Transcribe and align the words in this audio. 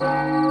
Música 0.00 0.43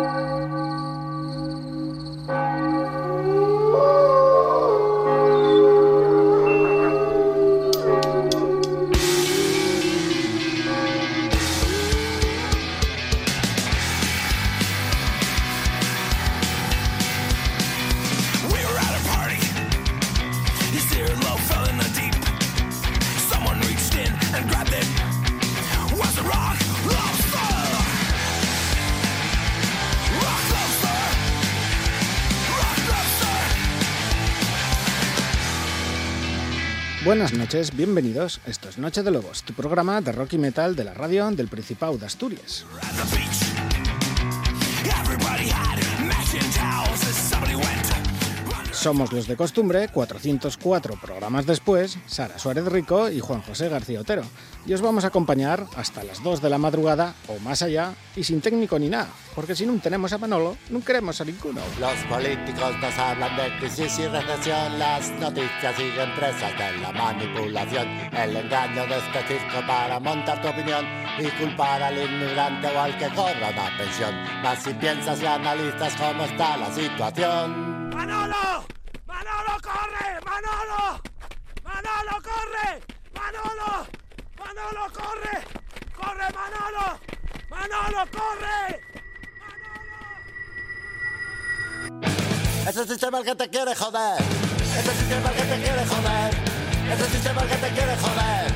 bienvenidos. 37.75 38.41
Esto 38.47 38.67
es 38.67 38.79
Noche 38.79 39.03
de 39.03 39.11
Lobos, 39.11 39.43
tu 39.43 39.53
programa 39.53 40.01
de 40.01 40.11
rock 40.11 40.33
y 40.33 40.37
metal 40.39 40.75
de 40.75 40.85
la 40.85 40.95
radio 40.95 41.29
del 41.29 41.49
Principado 41.49 41.99
de 41.99 42.07
Asturias. 42.07 42.65
Somos 48.83 49.13
los 49.13 49.27
de 49.27 49.37
costumbre, 49.37 49.87
404 49.87 50.99
programas 50.99 51.45
después, 51.45 51.97
Sara 52.05 52.37
Suárez 52.37 52.65
Rico 52.65 53.09
y 53.09 53.21
Juan 53.21 53.41
José 53.41 53.69
García 53.69 54.01
Otero. 54.01 54.23
Y 54.65 54.73
os 54.73 54.81
vamos 54.81 55.05
a 55.05 55.07
acompañar 55.07 55.65
hasta 55.77 56.03
las 56.03 56.21
2 56.21 56.41
de 56.41 56.49
la 56.49 56.57
madrugada 56.57 57.15
o 57.29 57.39
más 57.39 57.61
allá 57.61 57.93
y 58.13 58.25
sin 58.25 58.41
técnico 58.41 58.77
ni 58.77 58.89
nada, 58.89 59.07
porque 59.35 59.55
si 59.55 59.65
no 59.65 59.73
tenemos 59.79 60.11
a 60.11 60.17
Manolo, 60.17 60.57
no 60.69 60.81
queremos 60.81 61.21
a 61.21 61.23
ninguno. 61.23 61.61
Los 61.79 61.95
políticos 62.09 62.75
nos 62.81 62.97
hablan 62.97 63.37
de 63.37 63.57
crisis 63.59 63.99
y 63.99 64.07
recesión, 64.07 64.77
las 64.77 65.09
noticias 65.11 65.75
siguen 65.77 66.13
presas 66.15 66.51
de 66.57 66.77
la 66.81 66.91
manipulación, 66.91 67.87
el 67.87 68.35
engaño 68.35 68.85
de 68.85 68.97
este 68.97 69.27
circo 69.29 69.65
para 69.65 69.97
montar 70.01 70.41
tu 70.41 70.49
opinión 70.49 70.85
y 71.19 71.27
culpar 71.41 71.81
al 71.83 71.97
inmigrante 71.97 72.67
o 72.67 72.81
al 72.81 72.97
que 72.97 73.07
cobra 73.15 73.49
una 73.49 73.77
pensión. 73.77 74.13
Mas 74.43 74.61
si 74.61 74.73
piensas 74.73 75.21
y 75.21 75.25
analizas 75.25 75.95
cómo 75.95 76.25
está 76.25 76.57
la 76.57 76.69
situación. 76.73 77.72
¡Manolo! 77.93 78.65
¡Manolo, 79.05 79.53
corre! 79.61 80.19
¡Manolo! 80.25 81.01
¡Manolo, 81.63 82.21
corre! 82.23 82.81
¡Manolo! 83.13 83.87
¡Manolo, 84.37 84.83
corre! 84.91 85.35
¡Corre, 85.95 86.27
Manolo! 86.33 86.99
¡Manolo, 87.49 88.01
corre! 88.11 88.81
Es 92.67 92.77
el 92.77 92.87
sistema 92.87 93.19
el 93.19 93.25
que 93.25 93.35
te 93.35 93.49
quiere 93.49 93.75
joder. 93.75 94.21
Es 94.21 94.87
el 94.87 94.95
sistema 94.95 95.29
el 95.29 95.35
que 95.35 95.43
te 95.43 95.61
quiere 95.61 95.85
joder. 95.85 96.33
Es 96.91 96.99
el 96.99 97.09
sistema 97.11 97.41
el 97.43 97.49
que 97.49 97.55
te 97.57 97.69
quiere 97.69 97.95
joder. 97.97 98.53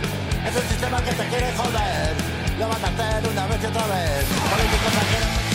Es 0.48 0.56
el 0.56 0.68
sistema 0.68 0.98
el 0.98 1.04
que 1.04 1.14
te 1.14 1.28
quiere 1.28 1.54
joder. 1.56 2.16
Lo 2.58 2.70
van 2.70 2.84
a 2.84 2.88
hacer 2.88 3.30
una 3.30 3.48
vez 3.48 3.62
y 3.62 3.66
otra 3.68 3.88
vez. 3.88 5.47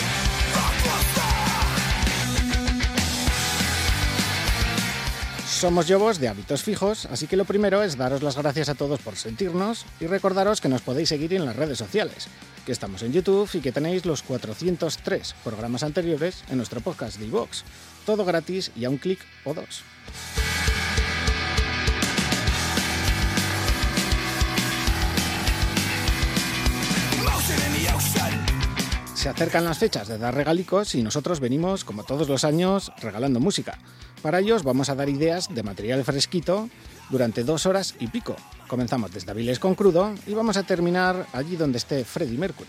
Somos 5.62 5.86
Yobos 5.86 6.18
de 6.18 6.26
hábitos 6.26 6.64
fijos, 6.64 7.06
así 7.06 7.28
que 7.28 7.36
lo 7.36 7.44
primero 7.44 7.84
es 7.84 7.96
daros 7.96 8.20
las 8.20 8.36
gracias 8.36 8.68
a 8.68 8.74
todos 8.74 8.98
por 8.98 9.14
sentirnos 9.14 9.86
y 10.00 10.08
recordaros 10.08 10.60
que 10.60 10.68
nos 10.68 10.82
podéis 10.82 11.10
seguir 11.10 11.32
en 11.34 11.46
las 11.46 11.54
redes 11.54 11.78
sociales, 11.78 12.26
que 12.66 12.72
estamos 12.72 13.04
en 13.04 13.12
YouTube 13.12 13.48
y 13.52 13.60
que 13.60 13.70
tenéis 13.70 14.04
los 14.04 14.24
403 14.24 15.36
programas 15.44 15.84
anteriores 15.84 16.42
en 16.50 16.56
nuestro 16.56 16.80
podcast 16.80 17.16
de 17.16 17.26
iVox. 17.26 17.62
Todo 18.04 18.24
gratis 18.24 18.72
y 18.74 18.86
a 18.86 18.90
un 18.90 18.98
clic 18.98 19.20
o 19.44 19.54
dos. 19.54 19.84
Se 29.22 29.28
acercan 29.28 29.64
las 29.64 29.78
fechas 29.78 30.08
de 30.08 30.18
dar 30.18 30.34
regalicos 30.34 30.96
y 30.96 31.02
nosotros 31.04 31.38
venimos, 31.38 31.84
como 31.84 32.02
todos 32.02 32.28
los 32.28 32.42
años, 32.42 32.90
regalando 33.00 33.38
música. 33.38 33.78
Para 34.20 34.40
ellos 34.40 34.64
vamos 34.64 34.88
a 34.88 34.96
dar 34.96 35.08
ideas 35.08 35.54
de 35.54 35.62
material 35.62 36.02
fresquito 36.02 36.68
durante 37.08 37.44
dos 37.44 37.64
horas 37.66 37.94
y 38.00 38.08
pico. 38.08 38.34
Comenzamos 38.66 39.12
desde 39.12 39.30
Aviles 39.30 39.60
con 39.60 39.76
Crudo 39.76 40.12
y 40.26 40.34
vamos 40.34 40.56
a 40.56 40.64
terminar 40.64 41.28
allí 41.34 41.54
donde 41.54 41.78
esté 41.78 42.04
Freddie 42.04 42.36
Mercury. 42.36 42.68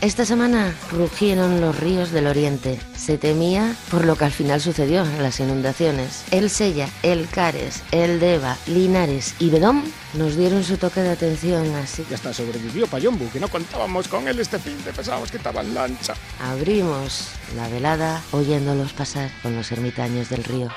Esta 0.00 0.24
semana 0.24 0.74
rugieron 0.90 1.60
los 1.60 1.78
ríos 1.78 2.10
del 2.10 2.26
oriente. 2.26 2.80
Se 2.96 3.18
temía 3.18 3.76
por 3.90 4.06
lo 4.06 4.16
que 4.16 4.24
al 4.24 4.30
final 4.30 4.58
sucedió, 4.58 5.04
las 5.20 5.40
inundaciones. 5.40 6.24
El 6.30 6.48
Sella, 6.48 6.88
el 7.02 7.28
Cares, 7.28 7.82
el 7.92 8.18
Deva, 8.18 8.56
Linares 8.66 9.34
y 9.38 9.50
Bedón 9.50 9.84
nos 10.14 10.36
dieron 10.36 10.64
su 10.64 10.78
toque 10.78 11.02
de 11.02 11.10
atención 11.10 11.74
así. 11.74 12.06
Y 12.10 12.14
hasta 12.14 12.32
sobrevivió 12.32 12.86
Payombu, 12.86 13.28
que 13.30 13.40
no 13.40 13.48
contábamos 13.48 14.08
con 14.08 14.26
él 14.26 14.40
este 14.40 14.58
fin 14.58 14.82
de 14.84 14.92
pensábamos 14.94 15.30
que 15.30 15.36
estaba 15.36 15.60
en 15.60 15.74
lancha. 15.74 16.14
Abrimos 16.40 17.28
la 17.54 17.68
velada 17.68 18.22
oyéndolos 18.32 18.94
pasar 18.94 19.30
con 19.42 19.54
los 19.54 19.70
ermitaños 19.70 20.30
del 20.30 20.44
río. 20.44 20.70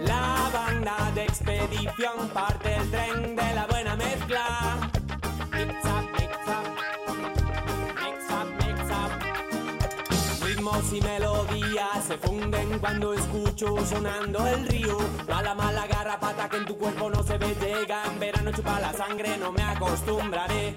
La 0.00 0.50
banda 0.52 1.12
de 1.14 1.22
expedición 1.22 2.28
parte 2.34 2.74
el 2.74 2.90
tren 2.90 3.36
de 3.36 3.54
la 3.54 3.66
buena 3.68 3.94
mezcla. 3.94 4.90
Mix 5.52 5.84
up, 5.84 6.10
mix 6.18 6.32
up, 6.48 6.66
mix 8.02 8.30
up, 8.32 8.48
mix 8.58 8.80
up. 8.90 9.10
Ritmos 10.44 10.92
y 10.92 11.00
melodías 11.00 12.04
se 12.08 12.18
funden 12.18 12.80
cuando 12.80 13.14
escucho 13.14 13.76
sonando 13.86 14.44
el 14.48 14.66
río. 14.66 14.98
Mala, 15.28 15.54
mala 15.54 15.86
garrapata 15.86 16.48
que 16.48 16.56
en 16.56 16.64
tu 16.66 16.76
cuerpo 16.76 17.08
no 17.08 17.22
se 17.22 17.38
ve 17.38 17.54
llega. 17.60 18.02
En 18.06 18.18
verano 18.18 18.50
chupa 18.50 18.80
la 18.80 18.92
sangre, 18.92 19.36
no 19.38 19.52
me 19.52 19.62
acostumbraré. 19.62 20.74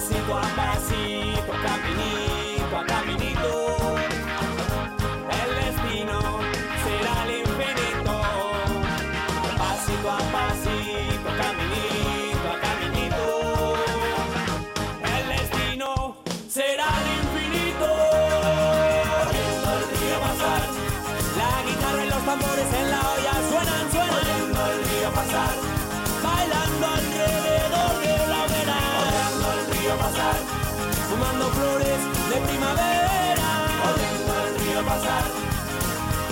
Pasito 0.00 0.32
a 0.32 0.40
pasito, 0.56 1.52
caminito 1.62 2.74
a 2.74 2.84
caminito. 2.86 3.79
Fumando 31.20 31.50
flores 31.50 32.00
de 32.30 32.36
primavera. 32.48 33.48
El 34.46 34.54
río 34.58 34.82
pasar. 34.86 35.24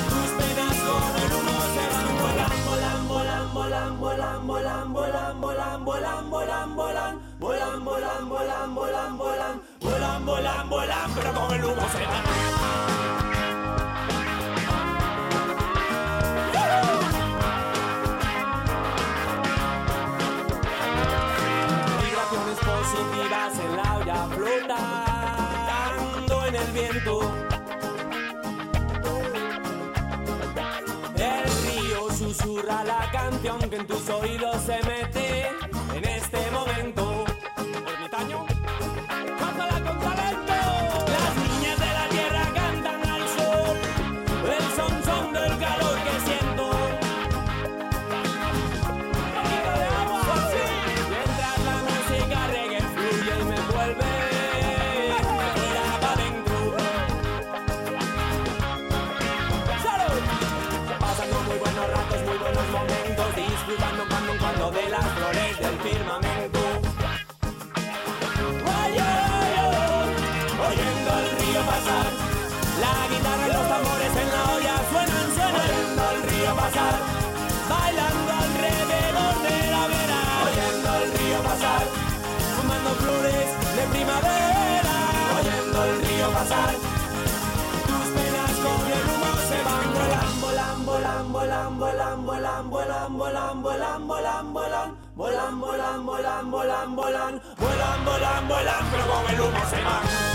Tus 0.08 0.30
penas 0.38 0.76
con 0.86 1.12
el 1.20 1.32
humo 1.36 1.56
se 1.74 1.84
van 1.92 2.08
volando, 2.22 2.60
volan, 2.64 3.50
volan, 3.52 4.00
volan, 4.00 4.46
volan, 4.46 4.92
volan, 4.94 5.44
volan, 5.44 5.84
volan, 5.84 5.84
volan, 5.84 6.74
volan, 6.74 6.74
volan, 6.74 7.28
volan, 7.38 8.28
volan, 8.30 8.74
volan, 8.74 8.74
volan, 8.74 9.18
volan, 9.18 9.60
volan, 9.82 10.24
volan, 10.24 10.70
volan, 10.70 11.14
pero 11.14 11.34
con 11.34 11.54
el 11.54 11.64
humo 11.66 11.86
se 11.92 12.06
van. 12.06 13.17
El 26.98 27.04
río 31.64 32.10
susurra 32.10 32.82
la 32.82 33.08
canción 33.12 33.60
que 33.70 33.76
en 33.76 33.86
tus 33.86 34.08
oídos 34.08 34.56
se 34.62 34.82
mete 34.82 34.97
pasar, 76.68 76.94
bailando 77.68 78.32
alrededor 78.44 79.34
de 79.46 79.70
la 79.74 79.86
vera. 79.92 80.20
Oyendo 80.46 80.88
el 81.02 81.08
río 81.18 81.38
pasar, 81.42 81.82
fumando 82.56 82.90
flores 83.02 83.48
de 83.76 83.84
primavera. 83.94 84.96
Oyendo 85.38 85.84
el 85.84 85.94
río 86.06 86.28
pasar. 86.30 86.70
Tus 87.88 88.06
penas 88.14 88.52
con 88.64 88.80
el 88.96 89.04
humo 89.10 89.30
se 89.48 89.58
van 89.66 89.86
volan, 89.94 90.40
volan, 90.44 91.32
volan, 91.32 91.32
volan, 91.32 92.26
volan, 92.26 92.26
volan, 92.26 92.70
volan, 92.70 93.62
volan, 93.62 93.62
volan, 93.62 94.48
volan, 94.52 94.90
volan, 95.16 95.66
volan, 95.66 96.06
volan, 96.06 96.50
volan, 96.50 96.50
volan, 96.50 96.96
volan, 96.96 97.40
volan, 97.58 98.04
volan, 98.04 98.48
volan, 98.48 98.82
pero 98.90 99.04
con 99.06 99.34
el 99.34 99.40
humo 99.40 99.62
se 99.70 99.82
van. 99.84 100.27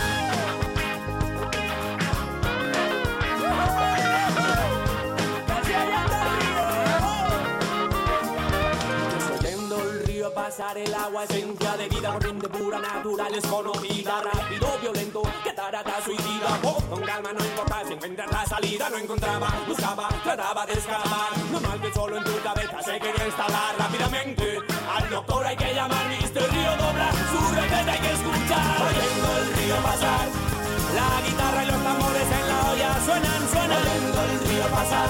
Pasar 10.56 10.78
el 10.78 10.94
agua 10.94 11.24
esencia 11.24 11.76
de 11.78 11.90
vida 11.90 12.14
corriente 12.14 12.48
pura 12.48 12.78
natural 12.78 13.34
desconocida 13.34 14.22
rápido 14.22 14.68
violento 14.82 15.24
que 15.44 15.52
tarata 15.52 15.96
suicida 16.06 16.60
voz 16.62 16.84
con 16.84 17.02
calma 17.02 17.34
no 17.34 17.44
importa 17.44 17.82
si 17.88 17.94
encuentras 17.94 18.32
la 18.32 18.46
salida 18.46 18.88
no 18.92 18.98
encontraba 19.00 19.48
buscaba 19.68 20.10
trataba 20.24 20.64
de 20.68 20.74
escapar. 20.74 21.32
No 21.52 21.60
mal 21.60 21.82
que 21.82 21.92
solo 21.92 22.18
en 22.18 22.24
tu 22.24 22.40
cabeza 22.44 22.84
se 22.84 23.00
quería 23.00 23.26
instalar 23.26 23.76
rápidamente. 23.80 24.60
Al 24.96 25.10
doctor 25.10 25.44
hay 25.44 25.58
que 25.58 25.74
llamar 25.74 26.08
misterio 26.10 26.72
dobla 26.78 27.10
su 27.32 27.56
repente 27.56 27.90
hay 27.90 28.00
que 28.00 28.12
escuchar. 28.14 28.78
Oyendo 28.90 29.30
el 29.40 29.54
río 29.58 29.76
pasar 29.78 30.28
la 30.94 31.10
guitarra 31.26 31.64
y 31.64 31.66
los 31.66 31.84
tambores 31.84 32.28
en 32.30 32.48
la 32.48 32.72
olla 32.72 33.06
suenan 33.06 33.50
suenan. 33.50 33.82
Oyendo 33.82 34.22
el 34.22 34.40
río 34.48 34.68
pasar 34.70 35.10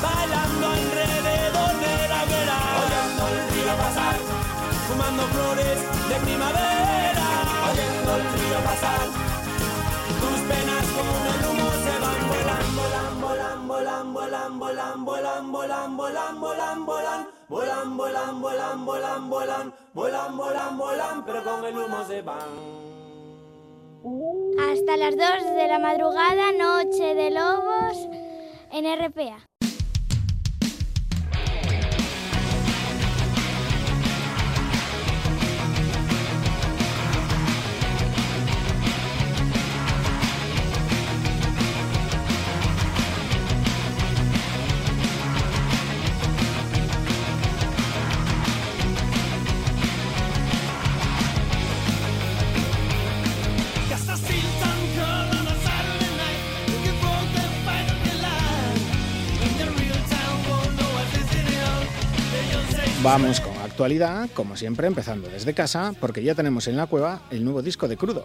bailando 0.00 0.66
alrededor 0.68 1.74
de 1.82 2.08
la 2.08 2.22
hoguera. 2.22 2.58
Oyendo 2.86 3.28
el 3.34 3.50
río 3.50 3.76
pasar 3.76 4.29
fumando 4.90 5.22
flores 5.34 5.78
de 6.10 6.16
primavera 6.26 7.28
oyendo 7.70 8.10
el 8.16 8.24
río 8.34 8.58
pasar 8.64 9.00
tus 10.20 10.38
penas 10.50 10.84
con 10.96 11.06
el 11.32 11.40
humo 11.48 11.68
se 11.84 11.94
van 12.04 12.20
volando 12.30 12.82
volan 12.82 13.58
volan 13.68 14.06
volan 14.14 14.58
volan 14.58 15.04
volan 15.04 15.46
volan 15.54 15.96
volan 15.96 16.38
volan 16.40 16.86
volan 16.86 17.90
volan 17.96 17.96
volan 17.96 18.44
volan 18.44 18.84
volan 18.84 19.30
volan 19.30 19.66
volan 19.94 20.36
volan 20.36 20.78
volan 20.78 21.24
pero 21.24 21.44
con 21.44 21.64
el 21.64 21.78
humo 21.78 22.04
se 22.06 22.22
van 22.22 22.50
Hasta 24.70 24.96
las 24.96 25.14
2 25.16 25.54
de 25.56 25.68
la 25.68 25.78
madrugada, 25.78 26.52
Noche 26.52 27.14
de 27.14 27.30
Lobos 27.30 27.96
en 28.72 28.84
RPA. 28.98 29.49
Vamos 63.12 63.40
con 63.40 63.56
actualidad, 63.56 64.30
como 64.34 64.54
siempre, 64.54 64.86
empezando 64.86 65.28
desde 65.28 65.52
casa, 65.52 65.92
porque 65.98 66.22
ya 66.22 66.36
tenemos 66.36 66.68
en 66.68 66.76
la 66.76 66.86
cueva 66.86 67.22
el 67.32 67.42
nuevo 67.42 67.60
disco 67.60 67.88
de 67.88 67.96
Crudo. 67.96 68.24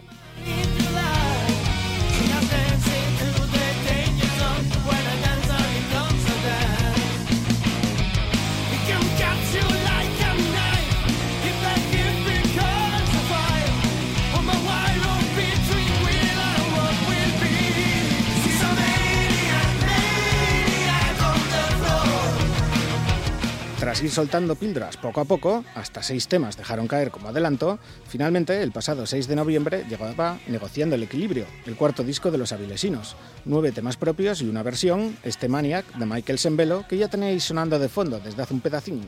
Tras 23.96 24.04
ir 24.04 24.10
soltando 24.10 24.56
píldoras 24.56 24.98
poco 24.98 25.22
a 25.22 25.24
poco, 25.24 25.64
hasta 25.74 26.02
seis 26.02 26.28
temas 26.28 26.58
dejaron 26.58 26.86
caer 26.86 27.10
como 27.10 27.28
adelanto, 27.28 27.78
finalmente, 28.06 28.62
el 28.62 28.70
pasado 28.70 29.06
6 29.06 29.26
de 29.26 29.36
noviembre, 29.36 29.86
llegaba 29.88 30.38
Negociando 30.48 30.96
el 30.96 31.04
Equilibrio, 31.04 31.46
el 31.64 31.76
cuarto 31.76 32.04
disco 32.04 32.30
de 32.30 32.36
los 32.36 32.52
avilesinos. 32.52 33.16
Nueve 33.46 33.72
temas 33.72 33.96
propios 33.96 34.42
y 34.42 34.48
una 34.50 34.62
versión, 34.62 35.16
este 35.22 35.48
Maniac, 35.48 35.86
de 35.96 36.04
Michael 36.04 36.38
Sembelo, 36.38 36.86
que 36.86 36.98
ya 36.98 37.08
tenéis 37.08 37.44
sonando 37.44 37.78
de 37.78 37.88
fondo 37.88 38.20
desde 38.20 38.42
hace 38.42 38.52
un 38.52 38.60
pedacín. 38.60 39.00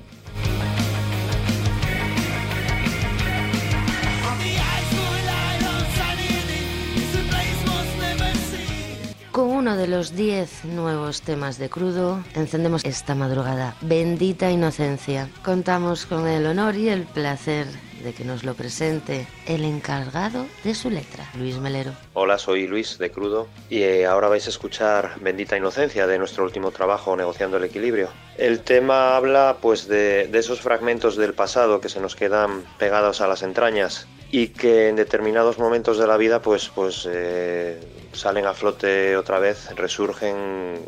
Con 9.38 9.50
uno 9.50 9.76
de 9.76 9.86
los 9.86 10.16
10 10.16 10.64
nuevos 10.64 11.22
temas 11.22 11.58
de 11.58 11.70
crudo, 11.70 12.24
encendemos 12.34 12.84
esta 12.84 13.14
madrugada. 13.14 13.76
Bendita 13.82 14.50
inocencia. 14.50 15.30
Contamos 15.44 16.06
con 16.06 16.26
el 16.26 16.44
honor 16.44 16.74
y 16.74 16.88
el 16.88 17.04
placer 17.04 17.68
de 18.02 18.12
que 18.12 18.24
nos 18.24 18.42
lo 18.42 18.54
presente 18.54 19.28
el 19.46 19.62
encargado 19.62 20.44
de 20.64 20.74
su 20.74 20.90
letra, 20.90 21.30
Luis 21.38 21.56
Melero. 21.58 21.92
Hola, 22.14 22.36
soy 22.36 22.66
Luis 22.66 22.98
de 22.98 23.12
Crudo 23.12 23.46
y 23.70 23.82
eh, 23.82 24.06
ahora 24.06 24.26
vais 24.26 24.46
a 24.48 24.50
escuchar 24.50 25.20
Bendita 25.20 25.56
Inocencia 25.56 26.08
de 26.08 26.18
nuestro 26.18 26.42
último 26.42 26.72
trabajo, 26.72 27.16
Negociando 27.16 27.58
el 27.58 27.64
Equilibrio. 27.64 28.08
El 28.36 28.62
tema 28.62 29.16
habla 29.16 29.58
pues 29.62 29.86
de, 29.86 30.26
de 30.26 30.38
esos 30.40 30.60
fragmentos 30.60 31.16
del 31.16 31.32
pasado 31.32 31.80
que 31.80 31.88
se 31.88 32.00
nos 32.00 32.16
quedan 32.16 32.64
pegados 32.76 33.20
a 33.20 33.28
las 33.28 33.44
entrañas 33.44 34.08
y 34.30 34.48
que 34.48 34.88
en 34.88 34.96
determinados 34.96 35.58
momentos 35.58 35.98
de 35.98 36.06
la 36.06 36.16
vida 36.16 36.40
pues, 36.40 36.68
pues 36.68 37.08
eh, 37.10 37.80
salen 38.12 38.46
a 38.46 38.54
flote 38.54 39.16
otra 39.16 39.38
vez, 39.38 39.74
resurgen 39.74 40.80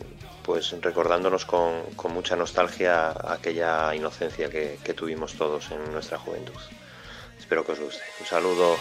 pues 0.42 0.74
recordándonos 0.80 1.44
con, 1.44 1.82
con 1.96 2.12
mucha 2.12 2.36
nostalgia 2.36 3.14
aquella 3.32 3.94
inocencia 3.94 4.50
que, 4.50 4.78
que 4.82 4.94
tuvimos 4.94 5.34
todos 5.34 5.70
en 5.70 5.92
nuestra 5.92 6.18
juventud. 6.18 6.54
Espero 7.38 7.64
que 7.64 7.72
os 7.72 7.80
guste. 7.80 8.02
Un 8.20 8.26
saludo. 8.26 8.76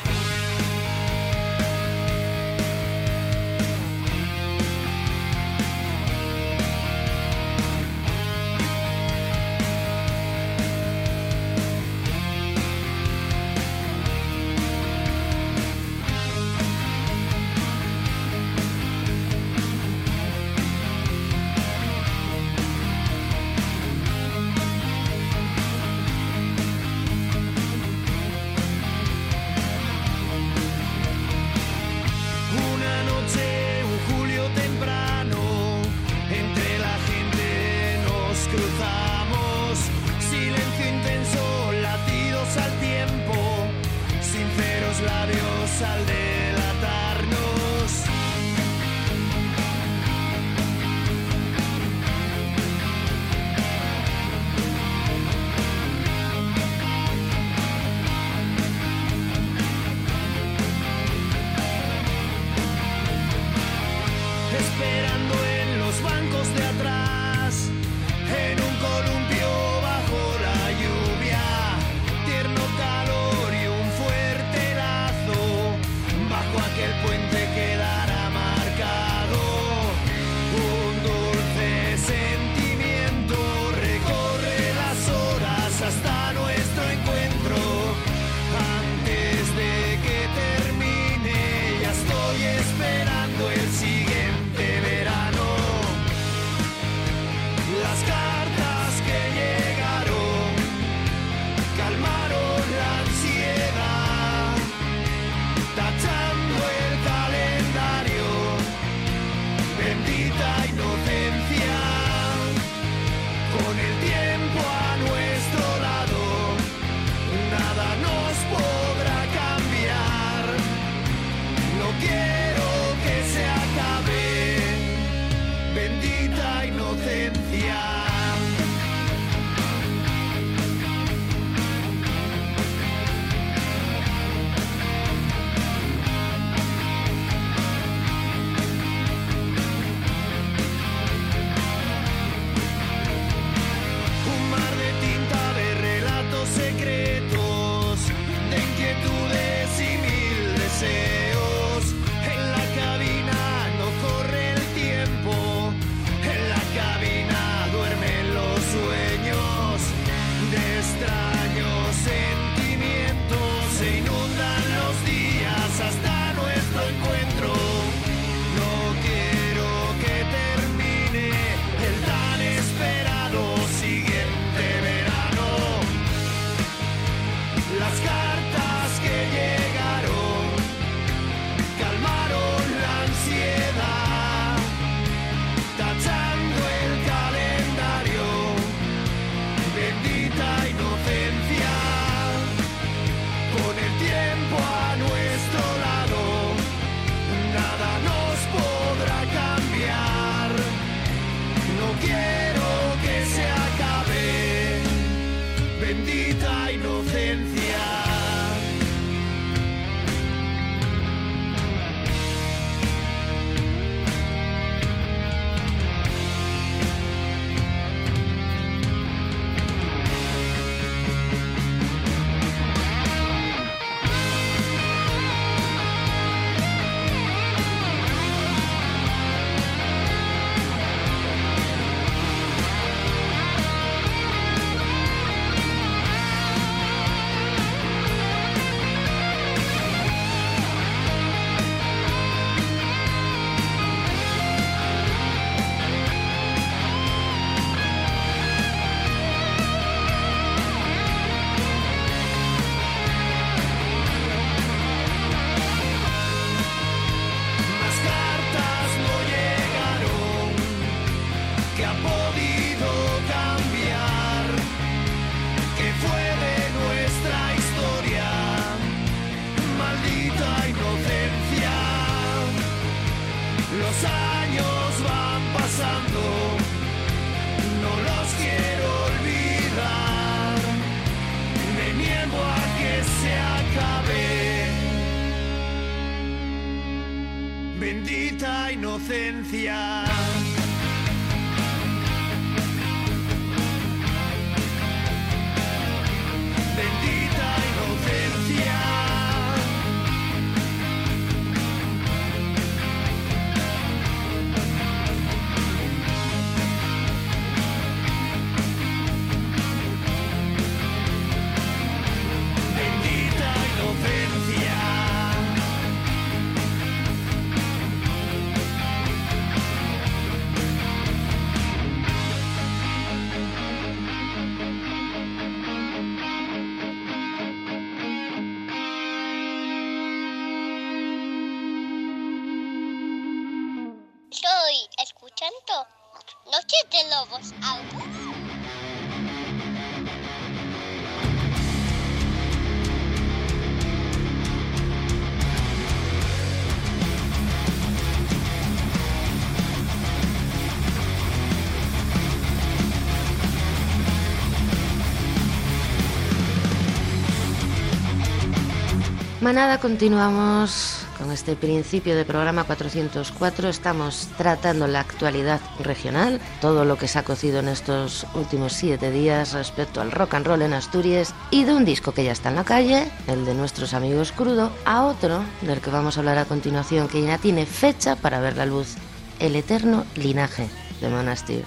Manada, 359.50 359.80
continuamos 359.80 361.08
con 361.18 361.32
este 361.32 361.56
principio 361.56 362.16
de 362.16 362.24
programa 362.24 362.66
404. 362.66 363.70
Estamos 363.70 364.28
tratando 364.38 364.86
la 364.86 365.00
actualidad 365.00 365.60
regional, 365.80 366.40
todo 366.62 366.86
lo 366.86 367.00
que 367.00 367.08
se 367.08 367.18
ha 367.18 367.24
cocido 367.24 367.58
en 367.58 367.68
estos 367.68 368.28
últimos 368.36 368.74
siete 368.74 369.10
días 369.10 369.54
respecto 369.54 370.02
al 370.02 370.12
rock 370.12 370.36
and 370.36 370.46
roll 370.46 370.62
en 370.62 370.74
Asturias 370.74 371.34
y 371.50 371.64
de 371.64 371.74
un 371.74 371.84
disco 371.84 372.12
que 372.12 372.26
ya 372.26 372.32
está 372.32 372.50
en 372.50 372.58
la 372.58 372.64
calle, 372.64 373.10
el 373.26 373.44
de 373.44 373.56
nuestros 373.56 373.96
amigos 373.96 374.32
Crudo, 374.34 374.72
a 374.86 375.06
otro 375.06 375.44
del 375.62 375.82
que 375.82 375.90
vamos 375.90 376.18
a 376.18 376.20
hablar 376.20 376.38
a 376.38 376.46
continuación 376.46 377.08
que 377.08 377.24
ya 377.24 377.40
tiene 377.40 377.66
fecha 377.66 378.16
para 378.16 378.40
ver 378.42 378.56
la 378.56 378.68
luz, 378.68 378.98
el 379.40 379.56
eterno 379.56 380.06
linaje 380.14 380.70
de 381.02 381.10
Monastir. 381.10 381.66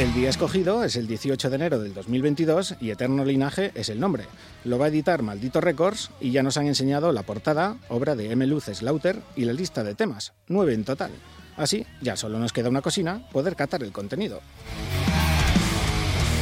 El 0.00 0.14
día 0.14 0.30
escogido 0.30 0.82
es 0.82 0.96
el 0.96 1.06
18 1.06 1.50
de 1.50 1.56
enero 1.56 1.78
del 1.78 1.92
2022 1.92 2.76
y 2.80 2.88
Eterno 2.88 3.22
Linaje 3.22 3.70
es 3.74 3.90
el 3.90 4.00
nombre. 4.00 4.24
Lo 4.64 4.78
va 4.78 4.86
a 4.86 4.88
editar 4.88 5.20
Maldito 5.22 5.60
Records 5.60 6.10
y 6.22 6.30
ya 6.30 6.42
nos 6.42 6.56
han 6.56 6.66
enseñado 6.66 7.12
la 7.12 7.22
portada, 7.22 7.76
obra 7.90 8.16
de 8.16 8.32
M. 8.32 8.46
Luz 8.46 8.64
Slaughter 8.64 9.20
y 9.36 9.44
la 9.44 9.52
lista 9.52 9.84
de 9.84 9.94
temas, 9.94 10.32
nueve 10.48 10.72
en 10.72 10.84
total. 10.84 11.10
Así, 11.58 11.84
ya 12.00 12.16
solo 12.16 12.38
nos 12.38 12.54
queda 12.54 12.70
una 12.70 12.80
cocina, 12.80 13.28
poder 13.30 13.56
catar 13.56 13.82
el 13.82 13.92
contenido. 13.92 14.40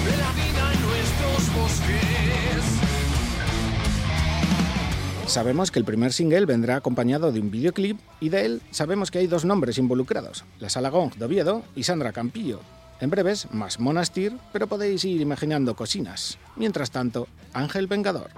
De 0.04 0.16
la 0.16 0.30
vida 0.34 0.72
en 0.74 0.82
nuestros 0.86 1.56
bosques. 1.56 1.98
Sabemos 5.26 5.72
que 5.72 5.80
el 5.80 5.84
primer 5.84 6.12
single 6.12 6.46
vendrá 6.46 6.76
acompañado 6.76 7.32
de 7.32 7.40
un 7.40 7.50
videoclip 7.50 7.98
y 8.20 8.28
de 8.28 8.46
él 8.46 8.62
sabemos 8.70 9.10
que 9.10 9.18
hay 9.18 9.26
dos 9.26 9.44
nombres 9.44 9.78
involucrados, 9.78 10.44
la 10.60 10.68
Sala 10.70 10.90
Gong 10.90 11.16
de 11.16 11.24
Oviedo 11.24 11.64
y 11.74 11.82
Sandra 11.82 12.12
Campillo. 12.12 12.60
En 13.00 13.10
breves, 13.10 13.50
más 13.52 13.78
Monastir, 13.78 14.36
pero 14.52 14.66
podéis 14.66 15.04
ir 15.04 15.20
imaginando 15.20 15.76
cocinas. 15.76 16.38
Mientras 16.56 16.90
tanto, 16.90 17.28
Ángel 17.52 17.86
Vengador. 17.86 18.30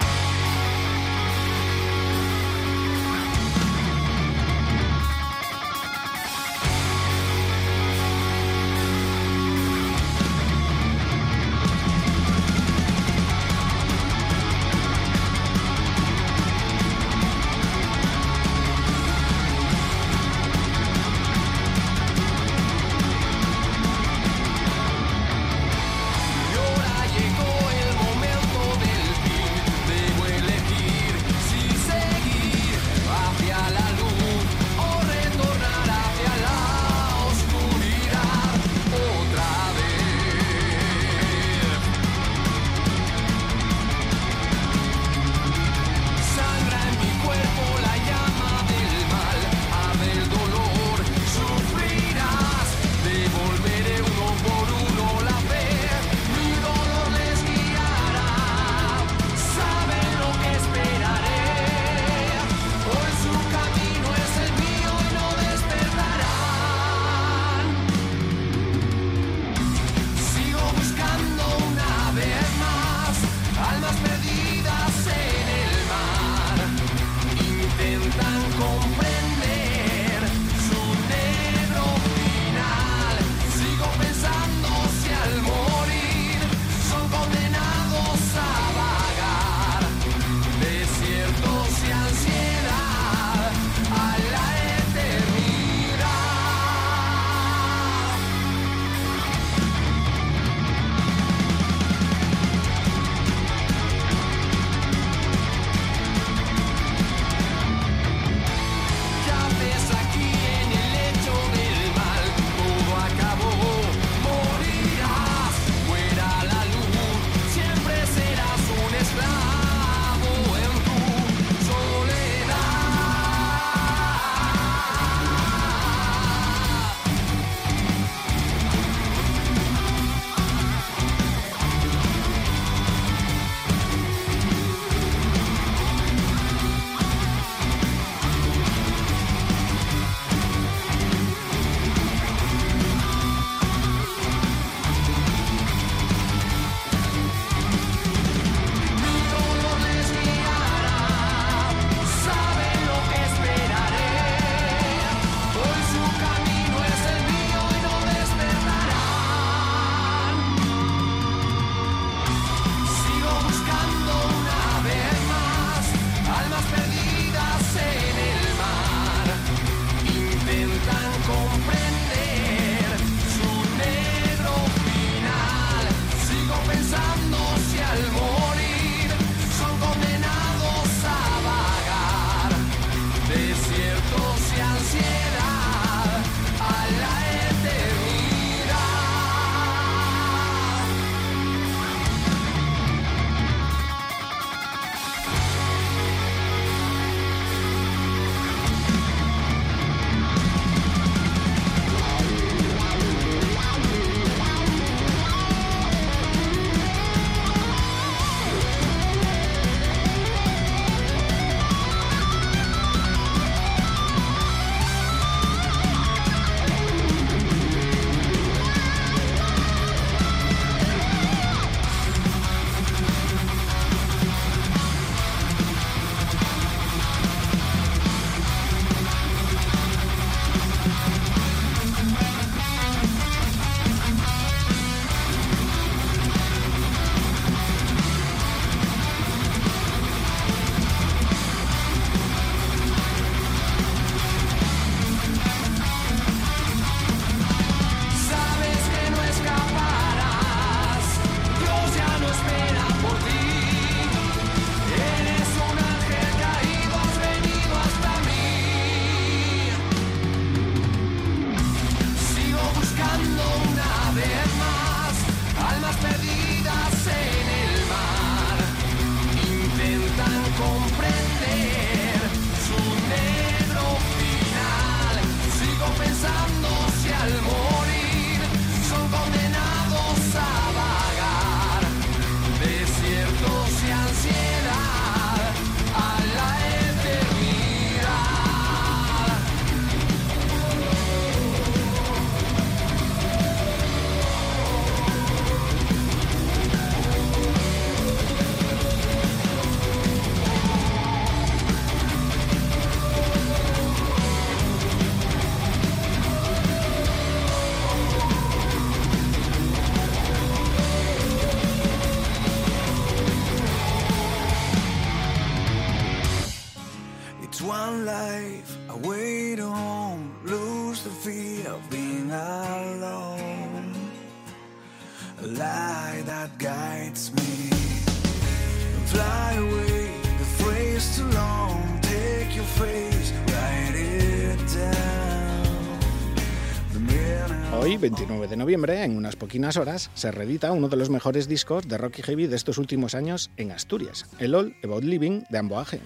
29 338.00 338.48
de 338.48 338.56
noviembre, 338.56 339.04
en 339.04 339.16
unas 339.16 339.36
poquinas 339.36 339.76
horas, 339.76 340.10
se 340.14 340.30
reedita 340.30 340.72
uno 340.72 340.88
de 340.88 340.96
los 340.96 341.10
mejores 341.10 341.48
discos 341.48 341.86
de 341.86 341.98
rock 341.98 342.20
y 342.20 342.22
heavy 342.22 342.46
de 342.46 342.56
estos 342.56 342.78
últimos 342.78 343.14
años 343.14 343.50
en 343.56 343.72
Asturias, 343.72 344.26
el 344.38 344.54
All 344.54 344.74
About 344.82 345.04
Living 345.04 345.42
de 345.50 345.58
Amboaje. 345.58 346.00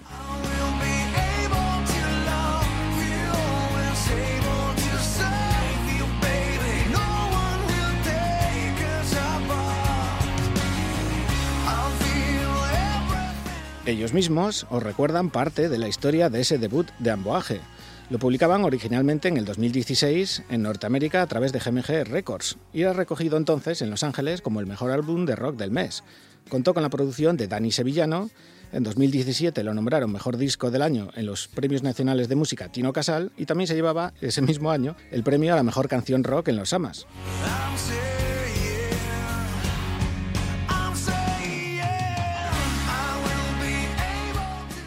Ellos 13.85 14.13
mismos 14.13 14.65
os 14.71 14.81
recuerdan 14.81 15.29
parte 15.29 15.69
de 15.69 15.77
la 15.77 15.87
historia 15.87 16.31
de 16.31 16.41
ese 16.41 16.57
debut 16.57 16.89
de 16.97 17.11
Amboaje, 17.11 17.61
lo 18.07 18.19
publicaban 18.19 18.63
originalmente 18.63 19.29
en 19.29 19.37
el 19.37 19.45
2016 19.45 20.43
en 20.49 20.61
Norteamérica 20.61 21.23
a 21.23 21.27
través 21.27 21.51
de 21.51 21.59
GMG 21.59 22.07
Records 22.07 22.57
y 22.71 22.81
era 22.81 22.93
recogido 22.93 23.35
entonces 23.35 23.81
en 23.81 23.89
Los 23.89 24.03
Ángeles 24.03 24.41
como 24.41 24.59
el 24.59 24.67
mejor 24.67 24.91
álbum 24.91 25.25
de 25.25 25.35
rock 25.35 25.55
del 25.55 25.71
mes. 25.71 26.03
Contó 26.47 26.75
con 26.75 26.83
la 26.83 26.91
producción 26.91 27.35
de 27.35 27.47
Dani 27.47 27.71
Sevillano. 27.71 28.29
En 28.71 28.83
2017 28.83 29.63
lo 29.63 29.73
nombraron 29.73 30.11
mejor 30.11 30.37
disco 30.37 30.69
del 30.69 30.83
año 30.83 31.09
en 31.15 31.25
los 31.25 31.47
Premios 31.47 31.81
Nacionales 31.81 32.29
de 32.29 32.35
Música 32.35 32.71
Tino 32.71 32.93
Casal 32.93 33.31
y 33.37 33.47
también 33.47 33.67
se 33.67 33.73
llevaba 33.73 34.13
ese 34.21 34.43
mismo 34.43 34.69
año 34.69 34.95
el 35.09 35.23
premio 35.23 35.53
a 35.53 35.55
la 35.55 35.63
mejor 35.63 35.87
canción 35.87 36.23
rock 36.23 36.49
en 36.49 36.57
Los 36.57 36.73
Amas. 36.73 37.07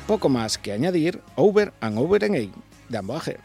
Poco 0.06 0.28
más 0.28 0.56
que 0.56 0.72
añadir, 0.72 1.20
Over 1.34 1.72
and 1.80 1.98
Over 1.98 2.24
Again 2.24 2.67
de 2.88 2.98
amboaje. 2.98 3.36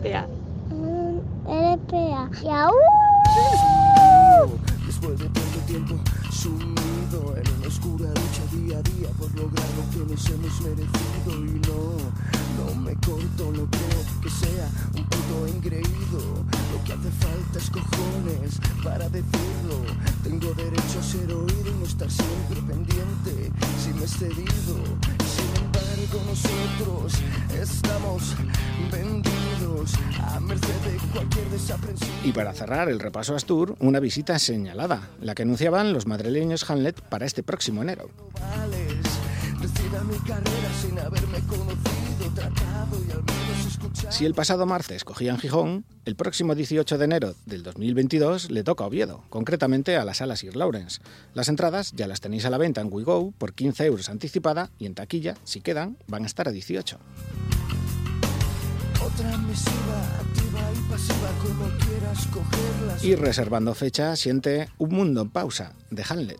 RPA. 0.00 0.24
RPA. 1.44 2.28
Mm, 2.70 4.48
Después 4.86 5.18
de 5.18 5.26
tanto 5.26 5.58
tiempo 5.66 5.94
sumido 6.32 7.36
en 7.36 7.46
una 7.58 7.68
oscura 7.68 8.08
lucha 8.08 8.44
día 8.52 8.78
a 8.78 8.82
día 8.82 9.08
por 9.18 9.30
lograr 9.34 9.66
lo 9.76 9.84
que 9.90 9.98
nos 10.10 10.26
hemos 10.30 10.60
merecido 10.62 11.44
y 11.44 11.60
no, 11.68 11.80
no 12.56 12.64
me 12.80 12.94
corto, 12.94 13.52
no 13.52 13.66
creo 13.68 14.00
que 14.22 14.30
sea 14.30 14.66
un 14.96 15.04
puto 15.04 15.46
engreído. 15.46 16.20
Lo 16.72 16.78
que 16.84 16.92
hace 16.94 17.10
falta 17.10 17.58
es 17.58 17.68
cojones 17.70 18.58
para 18.82 19.08
decir 19.10 19.49
Y 32.30 32.32
para 32.32 32.52
cerrar 32.52 32.88
el 32.88 33.00
repaso 33.00 33.34
Astur, 33.34 33.74
una 33.80 33.98
visita 33.98 34.38
señalada, 34.38 35.08
la 35.20 35.34
que 35.34 35.42
anunciaban 35.42 35.92
los 35.92 36.06
madrileños 36.06 36.70
Hamlet 36.70 37.00
para 37.00 37.26
este 37.26 37.42
próximo 37.42 37.82
enero. 37.82 38.08
Si 44.10 44.24
el 44.24 44.34
pasado 44.34 44.64
martes 44.64 45.02
cogían 45.02 45.40
Gijón, 45.40 45.84
el 46.04 46.14
próximo 46.14 46.54
18 46.54 46.98
de 46.98 47.04
enero 47.04 47.34
del 47.46 47.64
2022 47.64 48.52
le 48.52 48.62
toca 48.62 48.84
a 48.84 48.86
Oviedo, 48.86 49.24
concretamente 49.28 49.96
a 49.96 50.04
la 50.04 50.14
sala 50.14 50.36
Sir 50.36 50.54
Lawrence. 50.54 51.00
Las 51.34 51.48
entradas 51.48 51.90
ya 51.96 52.06
las 52.06 52.20
tenéis 52.20 52.44
a 52.44 52.50
la 52.50 52.58
venta 52.58 52.80
en 52.80 52.92
WeGo 52.92 53.32
por 53.38 53.54
15 53.54 53.86
euros 53.86 54.08
anticipada 54.08 54.70
y 54.78 54.86
en 54.86 54.94
taquilla, 54.94 55.34
si 55.42 55.62
quedan, 55.62 55.96
van 56.06 56.22
a 56.22 56.26
estar 56.26 56.46
a 56.46 56.52
18. 56.52 56.96
Y 63.02 63.14
reservando 63.14 63.74
fecha, 63.74 64.16
siente 64.16 64.68
Un 64.78 64.90
Mundo 64.90 65.22
en 65.22 65.30
Pausa 65.30 65.72
de 65.90 66.04
Hamlet. 66.08 66.38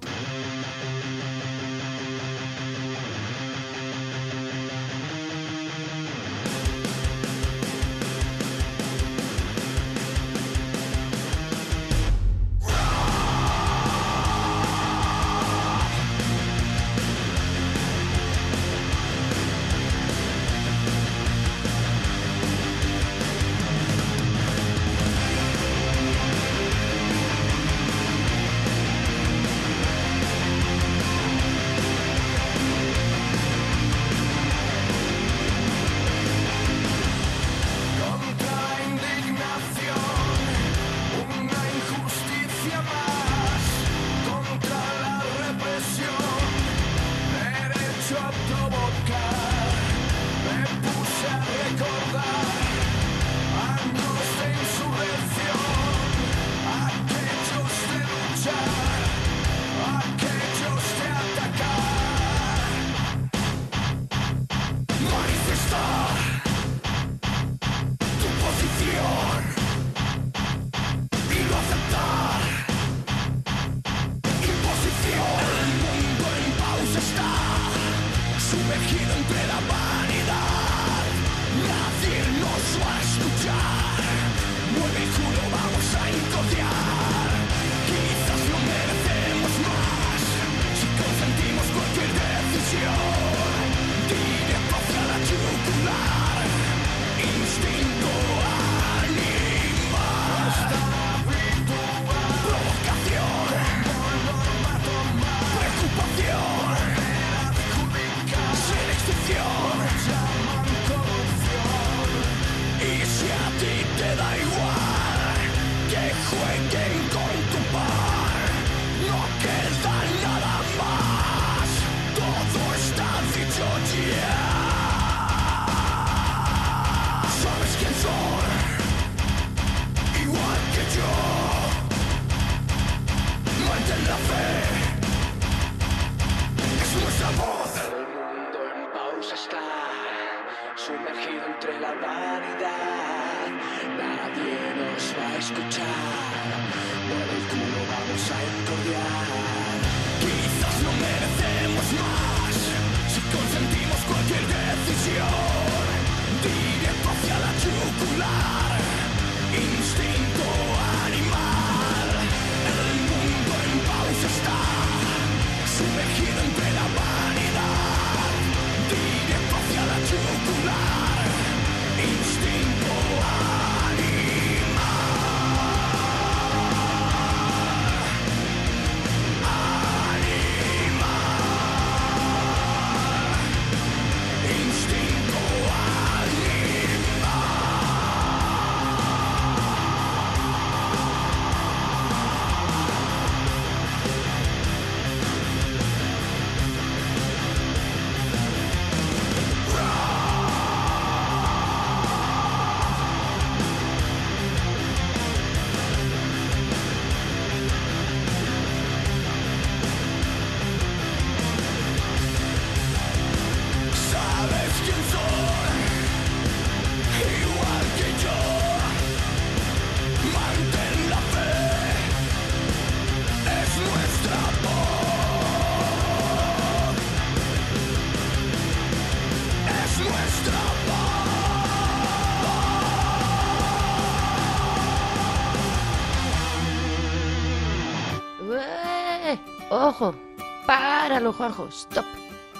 Carlos 241.20 241.36
Juanjo, 241.36 241.68
stop, 241.68 242.06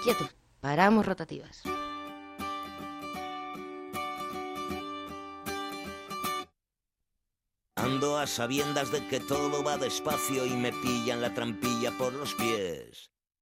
quieto, 0.05 0.29
paramos 0.61 1.07
rotativas. 1.07 1.63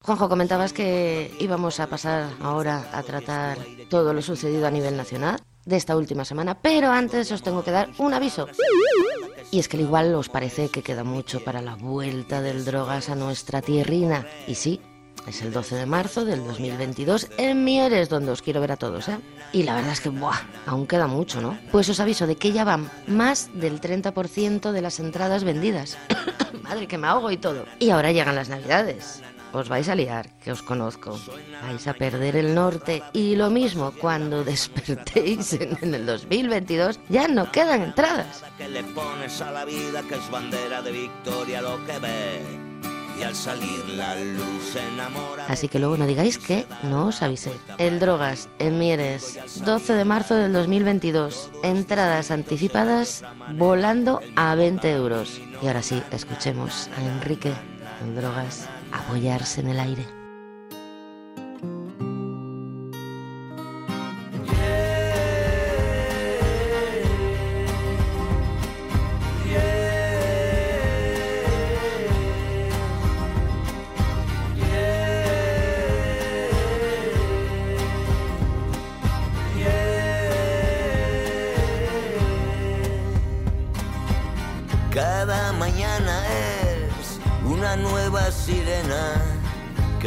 Juanjo, 0.00 0.28
comentabas 0.28 0.72
que 0.72 1.35
íbamos 1.40 1.81
a 1.81 1.88
pasar 1.88 2.31
ahora 2.40 2.88
a 2.92 3.02
tratar 3.02 3.59
todo 3.90 4.14
lo 4.14 4.22
sucedido 4.22 4.68
a 4.68 4.70
nivel 4.70 4.96
nacional 4.96 5.40
de 5.64 5.76
esta 5.76 5.96
última 5.96 6.24
semana, 6.24 6.62
pero 6.62 6.92
antes 6.92 7.33
os 7.33 7.42
tengo 7.42 7.64
que 7.64 7.72
dar 7.72 7.90
un 7.98 8.14
aviso. 8.14 8.46
Y 9.50 9.59
es 9.59 9.68
que 9.68 9.78
al 9.78 9.83
igual 9.83 10.14
os 10.14 10.28
parece 10.28 10.68
que 10.68 10.83
queda 10.83 11.04
mucho 11.04 11.42
para 11.42 11.61
la 11.61 11.74
vuelta 11.74 12.40
del 12.40 12.64
drogas 12.64 13.09
a 13.09 13.14
nuestra 13.14 13.62
tierrina. 13.62 14.26
Y 14.46 14.54
sí, 14.54 14.81
es 15.29 15.43
el 15.43 15.53
12 15.53 15.77
de 15.77 15.87
marzo 15.87 16.25
del 16.25 16.45
2022 16.45 17.29
en 17.37 17.64
Mieres, 17.64 18.09
donde 18.09 18.33
os 18.33 18.43
quiero 18.43 18.61
ver 18.61 18.73
a 18.73 18.77
todos, 18.77 19.09
¿eh? 19.09 19.19
Y 19.53 19.62
la 19.62 19.75
verdad 19.75 19.93
es 19.93 20.01
que, 20.01 20.09
¡buah! 20.09 20.38
Aún 20.67 20.87
queda 20.87 21.07
mucho, 21.07 21.41
¿no? 21.41 21.59
Pues 21.71 21.88
os 21.88 22.01
aviso 22.01 22.27
de 22.27 22.37
que 22.37 22.53
ya 22.53 22.64
van 22.64 22.91
más 23.07 23.51
del 23.55 23.81
30% 23.81 24.73
de 24.73 24.83
las 24.83 25.01
entradas 25.01 25.45
vendidas. 25.45 25.99
Madre, 26.62 26.87
que 26.87 26.99
me 26.99 27.07
ahogo 27.07 27.31
y 27.31 27.37
todo. 27.37 27.67
Y 27.79 27.91
ahora 27.91 28.12
llegan 28.12 28.35
las 28.35 28.49
navidades. 28.49 29.23
Os 29.53 29.69
vais 29.69 29.88
a 29.88 29.95
liar, 29.95 30.31
que 30.43 30.53
os 30.53 30.62
conozco. 30.62 31.19
Vais 31.62 31.87
a 31.87 31.95
perder 31.95 32.37
el 32.37 32.55
norte. 32.55 33.03
Y 33.12 33.37
lo 33.37 33.51
mismo, 33.51 33.93
cuando 33.93 34.45
despertéis 34.53 35.55
en, 35.55 35.79
en 35.81 35.95
el 35.95 36.07
2022, 36.07 37.01
ya 37.09 37.29
no 37.29 37.51
quedan 37.51 37.83
entradas. 37.83 38.45
Que 38.57 38.69
le 38.69 38.83
pones 38.85 39.41
a 39.41 39.51
la 39.53 39.64
vida 39.64 40.03
que 40.03 40.14
es 40.14 40.31
bandera 40.31 40.83
de 40.83 40.93
victoria 40.93 41.62
lo 41.62 41.85
que 41.87 41.99
ve. 41.99 42.67
Y 43.18 43.22
al 43.22 43.35
salir 43.35 43.88
la 43.96 44.14
luz 44.14 44.76
enamora. 44.76 45.46
Así 45.48 45.68
que 45.68 45.78
luego 45.78 45.96
no 45.96 46.07
digáis 46.07 46.38
que 46.38 46.66
no 46.85 47.07
os 47.07 47.22
avisé. 47.22 47.52
El 47.78 47.98
Drogas, 47.98 48.48
en 48.59 48.78
Mieres, 48.78 49.38
12 49.64 49.94
de 49.94 50.04
marzo 50.04 50.35
del 50.35 50.52
2022. 50.52 51.50
Entradas 51.62 52.31
anticipadas 52.31 53.24
volando 53.57 54.20
a 54.37 54.54
20 54.54 54.92
euros. 54.92 55.40
Y 55.62 55.66
ahora 55.66 55.83
sí, 55.83 56.02
escuchemos 56.12 56.88
a 56.96 57.02
Enrique, 57.02 57.52
el 58.04 58.14
Drogas, 58.14 58.68
apoyarse 58.92 59.62
en 59.62 59.68
el 59.68 59.81
aire. 59.81 60.17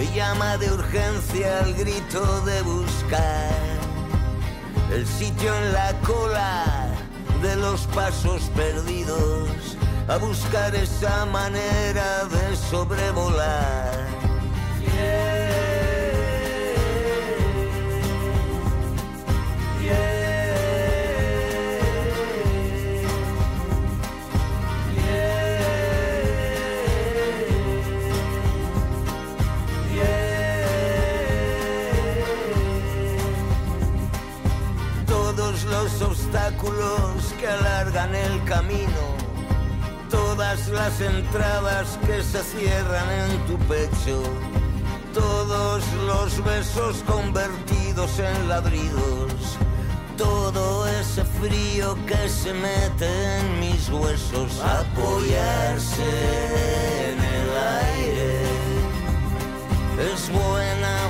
Que 0.01 0.15
llama 0.15 0.57
de 0.57 0.71
urgencia 0.71 1.59
al 1.59 1.75
grito 1.75 2.41
de 2.41 2.61
buscar 2.63 3.51
el 4.91 5.05
sitio 5.05 5.55
en 5.55 5.73
la 5.73 5.93
cola 6.01 6.87
de 7.43 7.55
los 7.57 7.81
pasos 7.87 8.41
perdidos, 8.55 9.77
a 10.07 10.17
buscar 10.17 10.73
esa 10.73 11.25
manera 11.27 12.25
de 12.25 12.55
sobrevolar. 12.55 14.00
Que 37.41 37.47
alargan 37.47 38.13
el 38.13 38.43
camino, 38.43 39.03
todas 40.11 40.67
las 40.67 41.01
entradas 41.01 41.97
que 42.05 42.21
se 42.21 42.43
cierran 42.43 43.09
en 43.09 43.45
tu 43.47 43.57
pecho, 43.65 44.21
todos 45.11 45.83
los 46.05 46.43
besos 46.43 47.03
convertidos 47.07 48.19
en 48.19 48.47
ladridos, 48.47 49.57
todo 50.17 50.87
ese 50.87 51.23
frío 51.41 51.97
que 52.05 52.29
se 52.29 52.53
mete 52.53 53.09
en 53.39 53.59
mis 53.59 53.89
huesos, 53.89 54.61
apoyarse 54.61 56.09
en 57.09 57.19
el 57.37 57.49
aire. 57.87 58.41
Es 60.13 60.29
buena 60.31 61.00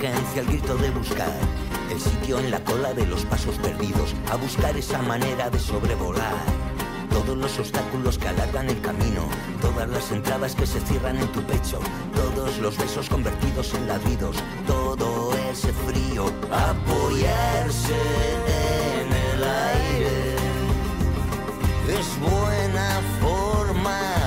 urgencia 0.00 0.40
al 0.40 0.46
grito 0.48 0.76
de 0.78 0.90
buscar 0.90 1.28
el 1.90 2.00
sitio 2.00 2.38
en 2.38 2.50
la 2.50 2.64
cola 2.64 2.94
de 2.94 3.04
los 3.04 3.26
pasos 3.26 3.56
perdidos, 3.56 4.14
a 4.30 4.36
buscar 4.36 4.74
esa 4.74 5.02
manera 5.02 5.50
de 5.50 5.58
sobrevolar. 5.58 6.32
Todos 7.10 7.36
los 7.36 7.58
obstáculos 7.58 8.16
que 8.16 8.28
alargan 8.28 8.70
el 8.70 8.80
camino, 8.80 9.24
todas 9.60 9.90
las 9.90 10.10
entradas 10.10 10.54
que 10.54 10.64
se 10.64 10.80
cierran 10.80 11.18
en 11.18 11.28
tu 11.32 11.42
pecho, 11.42 11.80
todos 12.14 12.58
los 12.58 12.78
besos 12.78 13.10
convertidos 13.10 13.74
en 13.74 13.88
ladridos, 13.88 14.36
todo 14.66 15.36
ese 15.50 15.72
frío, 15.72 16.26
apoyarse 16.50 17.94
en 19.02 19.12
el 19.12 19.44
aire 19.44 20.36
es 21.88 22.20
buena 22.20 23.00
forma 23.20 24.19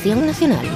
Sección 0.00 0.26
Nacional. 0.26 0.66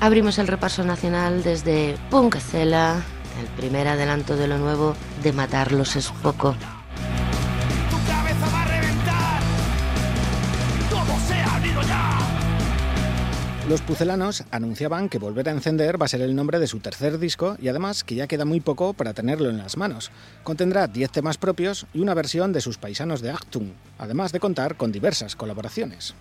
Abrimos 0.00 0.38
el 0.38 0.48
repaso 0.48 0.84
nacional 0.84 1.42
desde 1.42 1.98
Punkcela, 2.08 3.02
el 3.38 3.46
primer 3.58 3.88
adelanto 3.88 4.36
de 4.36 4.48
lo 4.48 4.56
nuevo 4.56 4.96
de 5.22 5.34
Matarlos 5.34 5.96
es 5.96 6.08
poco. 6.22 6.56
Los 13.74 13.82
pucelanos 13.82 14.44
anunciaban 14.52 15.08
que 15.08 15.18
Volver 15.18 15.48
a 15.48 15.50
encender 15.50 16.00
va 16.00 16.04
a 16.04 16.08
ser 16.08 16.20
el 16.20 16.36
nombre 16.36 16.60
de 16.60 16.68
su 16.68 16.78
tercer 16.78 17.18
disco 17.18 17.56
y 17.60 17.66
además 17.66 18.04
que 18.04 18.14
ya 18.14 18.28
queda 18.28 18.44
muy 18.44 18.60
poco 18.60 18.92
para 18.92 19.14
tenerlo 19.14 19.50
en 19.50 19.58
las 19.58 19.76
manos. 19.76 20.12
Contendrá 20.44 20.86
10 20.86 21.10
temas 21.10 21.38
propios 21.38 21.84
y 21.92 21.98
una 21.98 22.14
versión 22.14 22.52
de 22.52 22.60
sus 22.60 22.78
paisanos 22.78 23.20
de 23.20 23.32
Achtung, 23.32 23.72
además 23.98 24.30
de 24.30 24.38
contar 24.38 24.76
con 24.76 24.92
diversas 24.92 25.34
colaboraciones. 25.34 26.14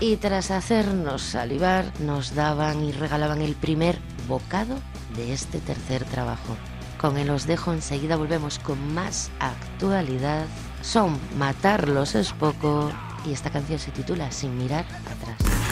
Y 0.00 0.16
tras 0.16 0.50
hacernos 0.50 1.22
salivar, 1.22 1.86
nos 2.00 2.34
daban 2.34 2.84
y 2.84 2.92
regalaban 2.92 3.40
el 3.40 3.54
primer 3.54 3.98
bocado 4.28 4.74
de 5.16 5.32
este 5.32 5.60
tercer 5.60 6.04
trabajo. 6.04 6.58
Con 7.00 7.16
el 7.16 7.30
os 7.30 7.46
dejo 7.46 7.72
enseguida 7.72 8.16
volvemos 8.16 8.58
con 8.58 8.92
más 8.92 9.30
actualidad. 9.40 10.44
Son 10.88 11.20
Matarlos 11.36 12.14
es 12.14 12.32
poco 12.32 12.90
y 13.26 13.34
esta 13.34 13.50
canción 13.50 13.78
se 13.78 13.90
titula 13.90 14.32
Sin 14.32 14.56
mirar 14.56 14.86
atrás. 14.86 15.67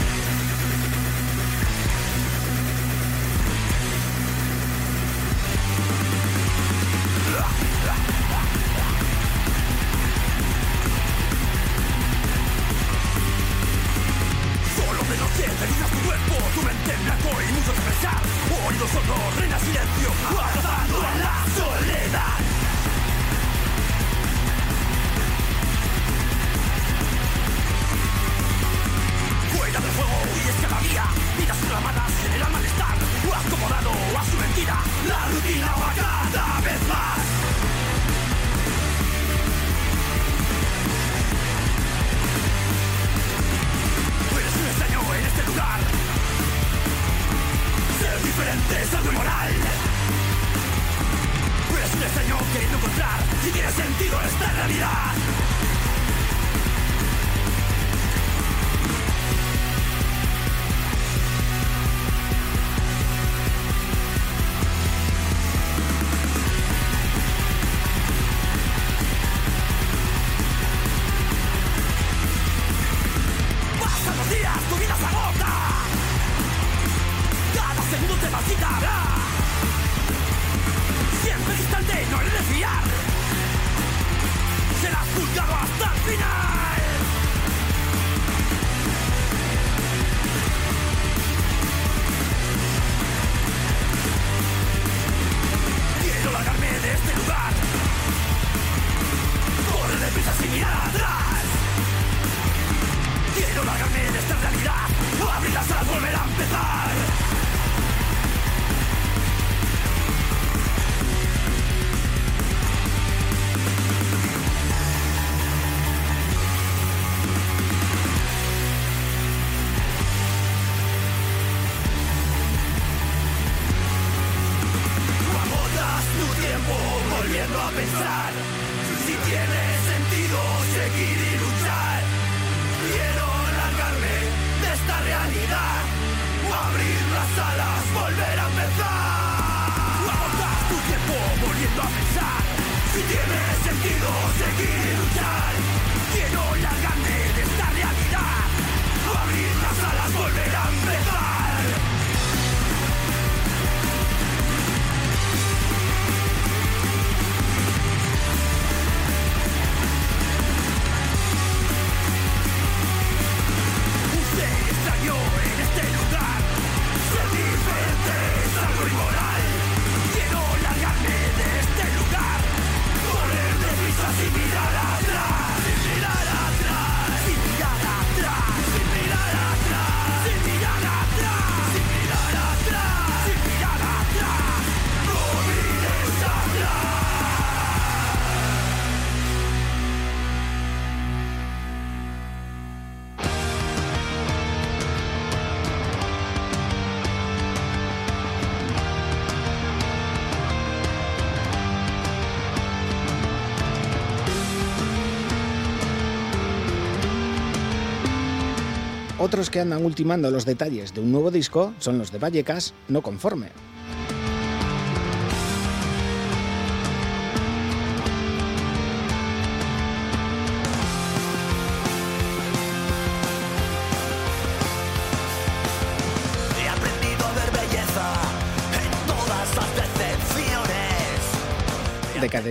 Otros 209.27 209.51
que 209.51 209.59
andan 209.59 209.85
ultimando 209.85 210.31
los 210.31 210.45
detalles 210.45 210.95
de 210.95 211.01
un 211.01 211.11
nuevo 211.11 211.33
disco 211.33 211.75
son 211.81 211.99
los 211.99 212.13
de 212.13 212.19
Vallecas, 212.21 212.75
no 212.87 213.03
conforme. 213.03 213.49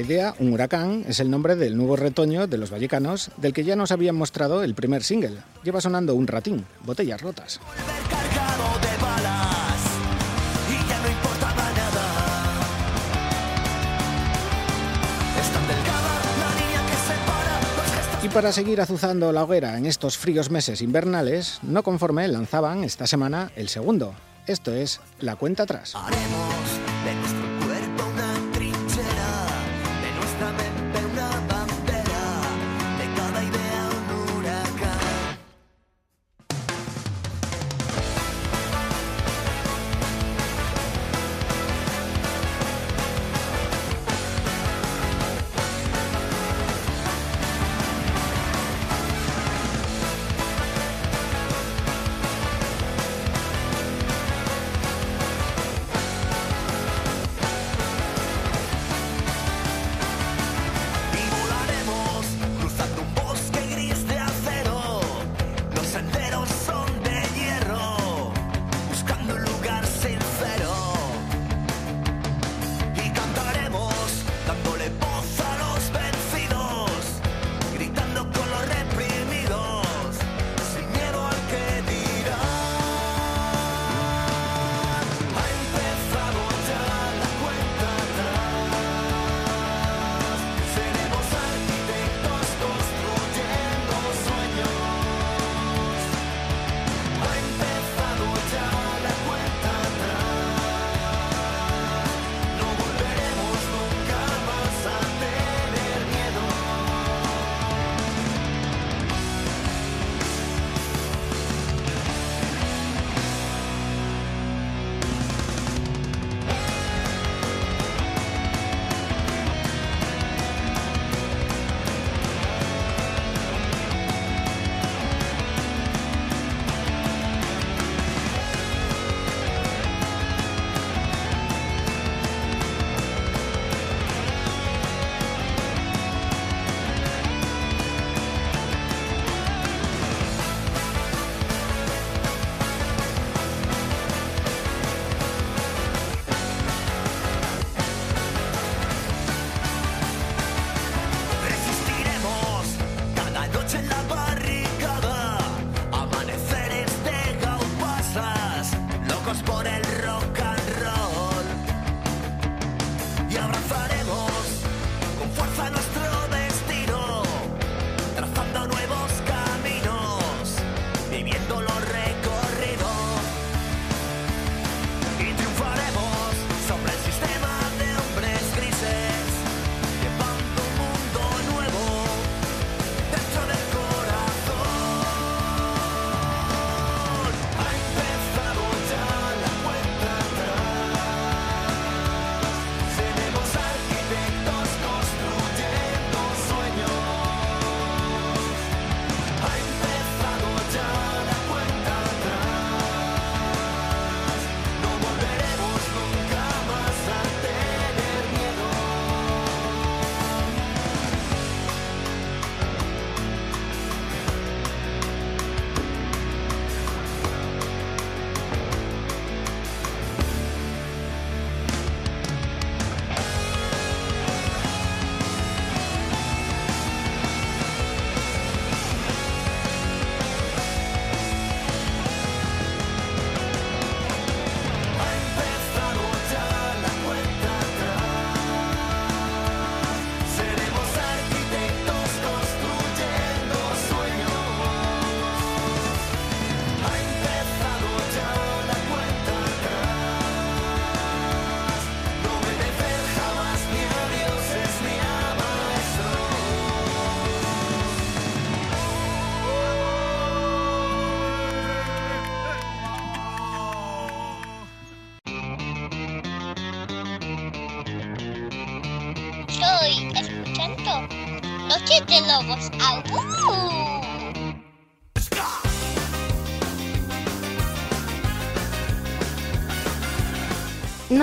Idea, 0.06 0.36
un 0.40 0.54
huracán 0.54 1.04
es 1.08 1.20
el 1.20 1.32
nombre 1.32 1.56
del 1.56 1.76
nuevo 1.76 1.96
retoño 1.96 2.46
de 2.46 2.58
los 2.60 2.72
vallecanos, 2.72 3.32
del 3.38 3.54
que 3.54 3.64
ya 3.64 3.76
nos 3.76 3.92
habían 3.92 4.16
mostrado 4.16 4.64
el 4.64 4.76
primer 4.76 5.04
single. 5.04 5.38
Lleva 5.64 5.82
sonando 5.82 6.14
un 6.14 6.28
ratín, 6.28 6.66
botellas 6.86 7.22
rotas. 7.22 7.60
y 18.24 18.30
para 18.30 18.52
seguir 18.52 18.82
azuzando 18.82 19.32
la 19.32 19.44
hoguera 19.44 19.78
en 19.78 19.86
estos 19.86 20.18
fríos 20.18 20.50
meses 20.50 20.82
invernales, 20.82 21.60
no 21.62 21.84
conforme 21.84 22.28
lanzaban 22.28 22.84
esta 22.84 23.06
semana 23.06 23.52
el 23.56 23.70
segundo. 23.70 24.16
Esto 24.48 24.74
es 24.74 25.00
La 25.20 25.36
Cuenta 25.36 25.64
Atrás. 25.64 25.94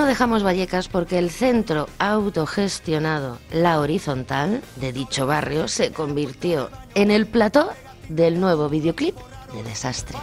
No 0.02 0.08
dejamos 0.08 0.42
Vallecas 0.42 0.88
porque 0.88 1.16
el 1.16 1.30
centro 1.30 1.88
autogestionado 2.00 3.38
La 3.52 3.78
Horizontal 3.78 4.60
de 4.74 4.92
dicho 4.92 5.28
barrio 5.28 5.68
se 5.68 5.92
convirtió 5.92 6.70
en 6.96 7.12
el 7.12 7.24
plató 7.24 7.70
del 8.08 8.40
nuevo 8.40 8.68
videoclip 8.68 9.16
de 9.54 9.62
Desastre. 9.62 10.18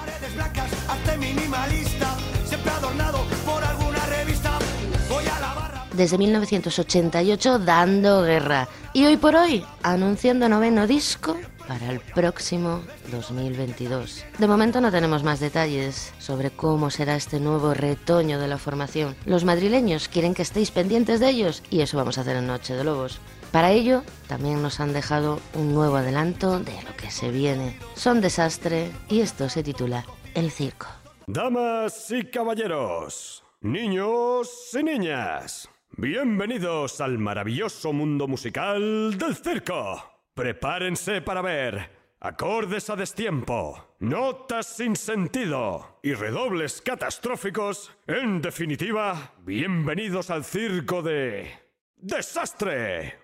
Desde 5.93 6.17
1988 6.17 7.59
dando 7.59 8.23
guerra. 8.23 8.67
Y 8.91 9.05
hoy 9.05 9.15
por 9.15 9.37
hoy, 9.37 9.63
anunciando 9.81 10.49
noveno 10.49 10.87
disco 10.87 11.37
para 11.69 11.89
el 11.89 12.01
próximo 12.01 12.81
2022. 13.11 14.25
De 14.39 14.47
momento 14.47 14.81
no 14.81 14.91
tenemos 14.91 15.23
más 15.23 15.39
detalles 15.39 16.11
sobre 16.29 16.51
cómo 16.51 16.91
será 16.91 17.15
este 17.15 17.39
nuevo 17.39 17.73
retoño 17.73 18.39
de 18.39 18.47
la 18.47 18.59
formación. 18.59 19.15
Los 19.25 19.45
madrileños 19.45 20.07
quieren 20.07 20.35
que 20.35 20.43
estéis 20.43 20.69
pendientes 20.69 21.19
de 21.19 21.27
ellos 21.27 21.63
y 21.71 21.81
eso 21.81 21.97
vamos 21.97 22.19
a 22.19 22.21
hacer 22.21 22.35
en 22.35 22.45
Noche 22.45 22.75
de 22.75 22.83
Lobos. 22.83 23.19
Para 23.51 23.71
ello, 23.71 24.03
también 24.27 24.61
nos 24.61 24.79
han 24.79 24.93
dejado 24.93 25.39
un 25.55 25.73
nuevo 25.73 25.95
adelanto 25.95 26.59
de 26.59 26.83
lo 26.83 26.95
que 26.95 27.09
se 27.09 27.31
viene. 27.31 27.79
Son 27.95 28.21
desastre 28.21 28.91
y 29.09 29.21
esto 29.21 29.49
se 29.49 29.63
titula 29.63 30.05
El 30.35 30.51
Circo. 30.51 30.85
Damas 31.25 32.11
y 32.11 32.23
caballeros, 32.25 33.43
niños 33.61 34.69
y 34.79 34.83
niñas, 34.83 35.67
bienvenidos 35.97 37.01
al 37.01 37.17
maravilloso 37.17 37.91
mundo 37.91 38.27
musical 38.27 39.17
del 39.17 39.35
circo. 39.35 40.03
Prepárense 40.35 41.23
para 41.23 41.41
ver 41.41 41.98
acordes 42.21 42.89
a 42.89 42.95
destiempo, 42.95 43.95
notas 43.99 44.67
sin 44.67 44.95
sentido 44.95 45.99
y 46.03 46.13
redobles 46.13 46.81
catastróficos. 46.81 47.91
En 48.07 48.41
definitiva, 48.41 49.33
bienvenidos 49.39 50.29
al 50.29 50.43
circo 50.43 51.01
de... 51.01 51.51
¡Desastre! 51.95 53.19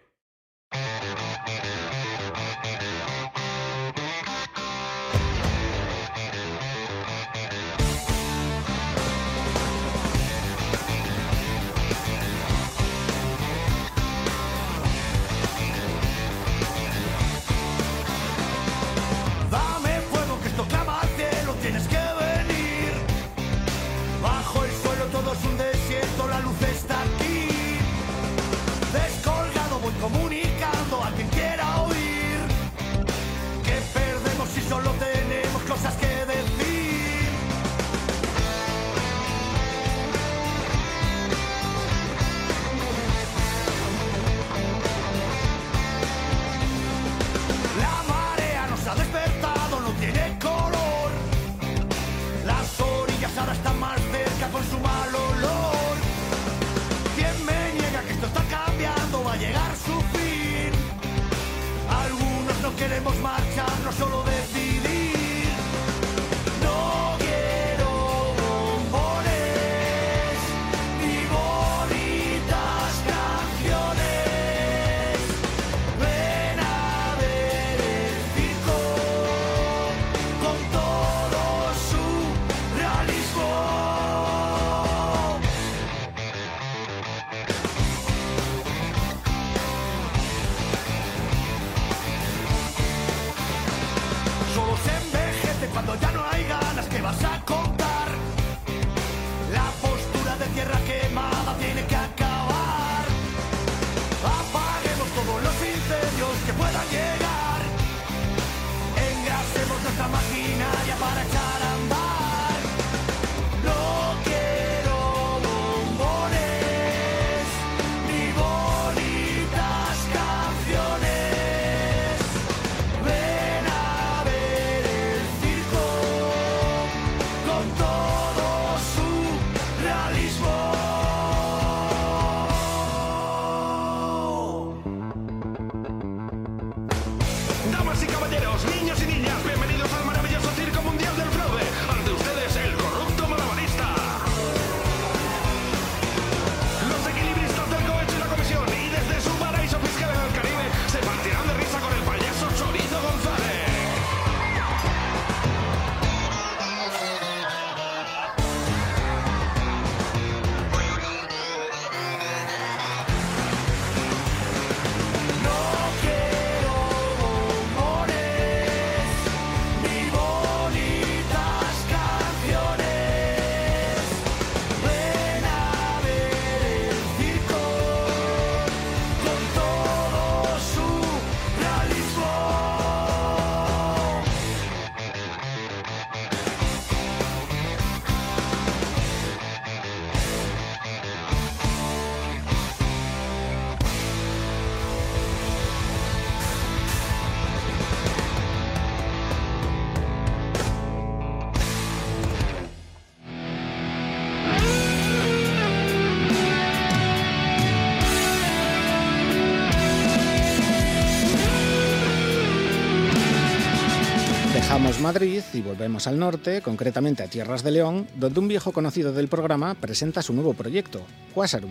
Madrid 215.05 215.43
y 215.53 215.61
volvemos 215.61 216.07
al 216.07 216.17
norte, 216.17 216.63
concretamente 216.63 217.21
a 217.21 217.27
Tierras 217.27 217.63
de 217.63 217.69
León, 217.69 218.07
donde 218.15 218.39
un 218.39 218.47
viejo 218.47 218.71
conocido 218.71 219.13
del 219.13 219.27
programa 219.27 219.75
presenta 219.75 220.23
su 220.23 220.33
nuevo 220.33 220.55
proyecto, 220.55 221.05
Quasarum. 221.31 221.69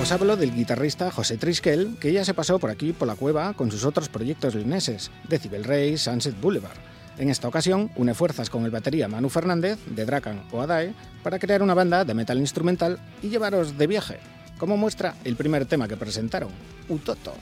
Os 0.00 0.12
hablo 0.12 0.38
del 0.38 0.54
guitarrista 0.54 1.10
José 1.10 1.36
Triskel, 1.36 1.98
que 2.00 2.14
ya 2.14 2.24
se 2.24 2.32
pasó 2.32 2.58
por 2.58 2.70
aquí 2.70 2.94
por 2.94 3.06
la 3.06 3.16
cueva 3.16 3.52
con 3.52 3.70
sus 3.70 3.84
otros 3.84 4.08
proyectos 4.08 4.54
leoneses, 4.54 5.10
Decibel 5.28 5.64
Rey, 5.64 5.98
Sunset 5.98 6.40
Boulevard. 6.40 6.78
En 7.18 7.28
esta 7.28 7.48
ocasión, 7.48 7.90
une 7.96 8.14
fuerzas 8.14 8.48
con 8.48 8.64
el 8.64 8.70
batería 8.70 9.08
Manu 9.08 9.28
Fernández, 9.28 9.78
de 9.84 10.06
Drakan 10.06 10.44
o 10.52 10.62
Adae, 10.62 10.94
para 11.22 11.38
crear 11.38 11.62
una 11.62 11.74
banda 11.74 12.06
de 12.06 12.14
metal 12.14 12.38
instrumental 12.38 12.98
y 13.22 13.28
llevaros 13.28 13.76
de 13.76 13.86
viaje, 13.86 14.20
como 14.58 14.76
muestra 14.76 15.14
el 15.24 15.36
primer 15.36 15.66
tema 15.66 15.88
que 15.88 15.96
presentaron, 15.96 16.50
Utoto. 16.88 17.34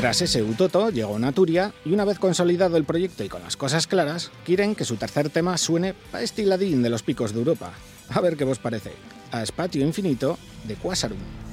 Tras 0.00 0.22
ese 0.22 0.42
Utoto 0.42 0.88
llegó 0.88 1.18
Naturia 1.18 1.74
y 1.84 1.92
una 1.92 2.06
vez 2.06 2.18
consolidado 2.18 2.78
el 2.78 2.84
proyecto 2.84 3.22
y 3.22 3.28
con 3.28 3.42
las 3.42 3.58
cosas 3.58 3.86
claras, 3.86 4.30
quieren 4.46 4.74
que 4.74 4.86
su 4.86 4.96
tercer 4.96 5.28
tema 5.28 5.58
suene 5.58 5.92
pa' 5.92 6.22
estiladín 6.22 6.82
de 6.82 6.88
los 6.88 7.02
picos 7.02 7.34
de 7.34 7.40
Europa. 7.40 7.70
A 8.08 8.20
ver 8.22 8.38
qué 8.38 8.44
vos 8.44 8.58
parece. 8.58 8.92
A 9.30 9.42
Espacio 9.42 9.84
Infinito 9.84 10.38
de 10.66 10.76
Quasarum. 10.76 11.49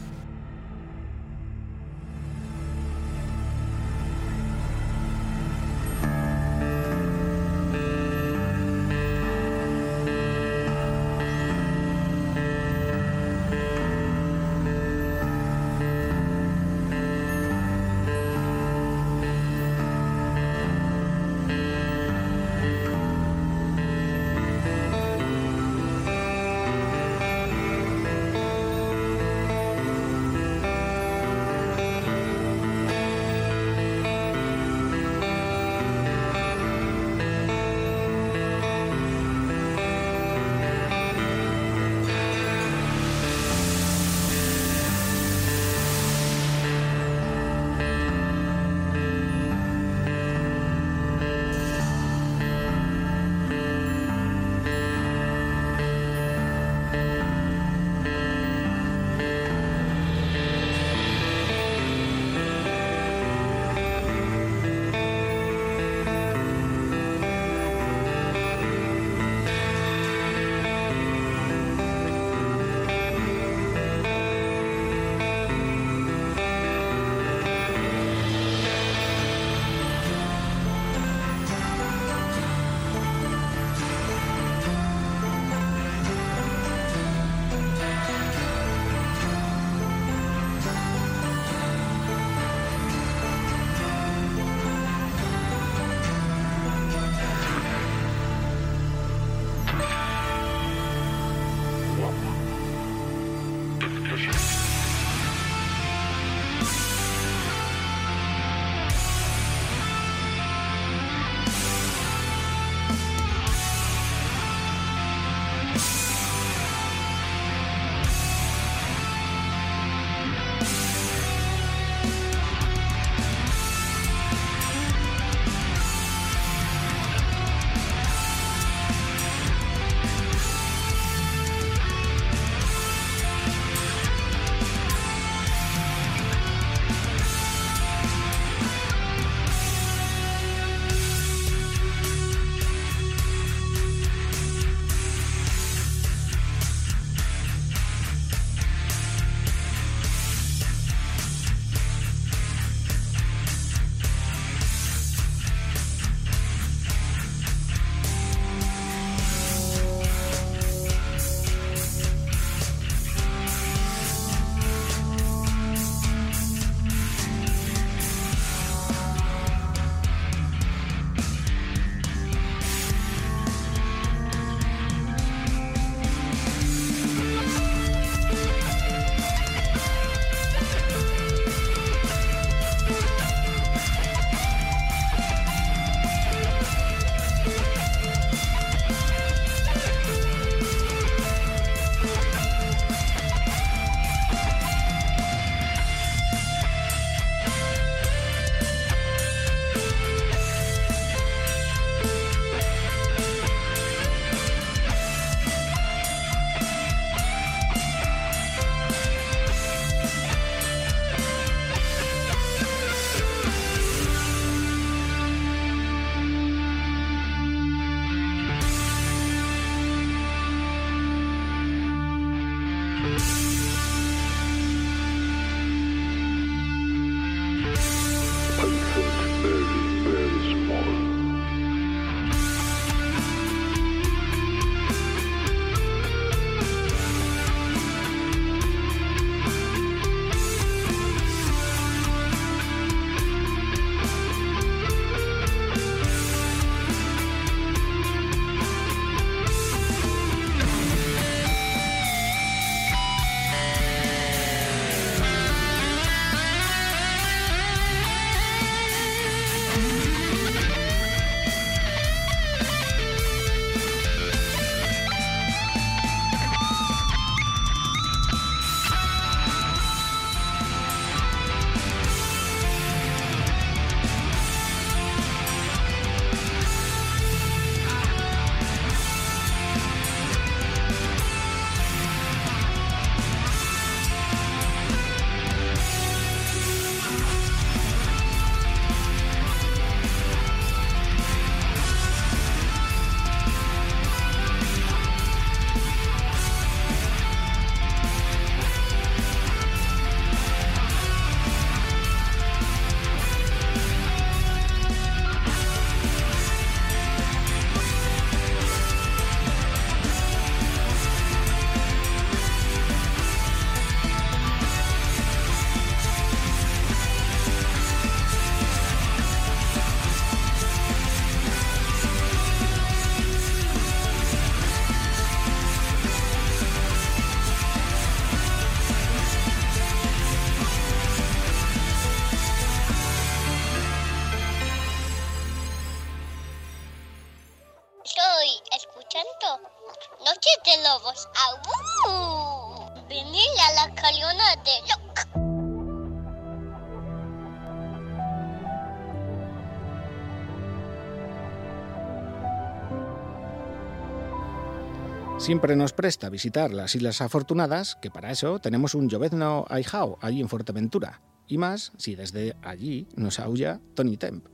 Siempre 355.47 355.77
nos 355.77 355.93
presta 355.93 356.29
visitar 356.29 356.73
las 356.73 356.93
Islas 356.93 357.21
Afortunadas, 357.21 357.95
que 358.01 358.11
para 358.11 358.31
eso 358.31 358.59
tenemos 358.59 358.95
un 358.95 359.07
llovizno 359.07 359.63
ahijao 359.69 360.19
allí 360.21 360.41
en 360.41 360.49
Fuerteventura. 360.49 361.21
Y 361.47 361.57
más 361.57 361.93
si 361.95 362.15
desde 362.15 362.57
allí 362.61 363.07
nos 363.15 363.39
aulla 363.39 363.79
Tony 363.95 364.17
Temp. 364.17 364.45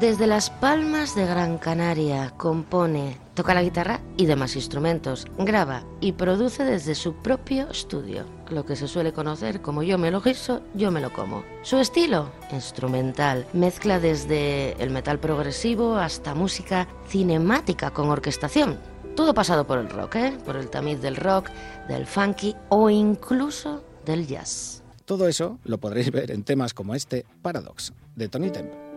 Desde 0.00 0.26
Las 0.26 0.50
Palmas 0.50 1.14
de 1.14 1.24
Gran 1.24 1.58
Canaria 1.58 2.32
compone, 2.36 3.16
toca 3.34 3.54
la 3.54 3.62
guitarra 3.62 4.00
y 4.16 4.26
demás 4.26 4.56
instrumentos, 4.56 5.28
graba 5.38 5.84
y 6.00 6.12
produce 6.12 6.64
desde 6.64 6.96
su 6.96 7.14
propio 7.14 7.70
estudio, 7.70 8.24
lo 8.50 8.64
que 8.64 8.76
se 8.76 8.88
suele 8.88 9.12
conocer 9.12 9.60
como 9.60 9.82
yo 9.82 9.98
me 9.98 10.10
lo 10.10 10.20
guiso, 10.20 10.62
yo 10.74 10.90
me 10.90 11.00
lo 11.00 11.12
como. 11.12 11.44
Su 11.62 11.78
estilo, 11.78 12.30
instrumental, 12.52 13.46
mezcla 13.52 14.00
desde 14.00 14.72
el 14.82 14.90
metal 14.90 15.18
progresivo 15.18 15.96
hasta 15.96 16.34
música 16.34 16.88
cinemática 17.08 17.90
con 17.90 18.08
orquestación. 18.10 18.78
Todo 19.16 19.34
pasado 19.34 19.66
por 19.66 19.78
el 19.78 19.90
rock, 19.90 20.16
¿eh? 20.16 20.38
por 20.44 20.56
el 20.56 20.70
tamiz 20.70 21.00
del 21.00 21.16
rock, 21.16 21.50
del 21.88 22.06
funky 22.06 22.54
o 22.68 22.88
incluso 22.90 23.82
del 24.04 24.26
jazz. 24.26 24.82
Todo 25.04 25.26
eso 25.28 25.58
lo 25.64 25.78
podréis 25.78 26.10
ver 26.10 26.30
en 26.30 26.44
temas 26.44 26.72
como 26.72 26.94
este 26.94 27.26
Paradox, 27.42 27.92
de 28.14 28.28
Tony 28.28 28.50
Temp. 28.50 28.89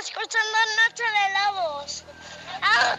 Escuchando 0.00 0.56
Noche 0.80 1.02
de 1.04 1.26
Lobos. 1.36 2.04
¡Ah! 2.62 2.96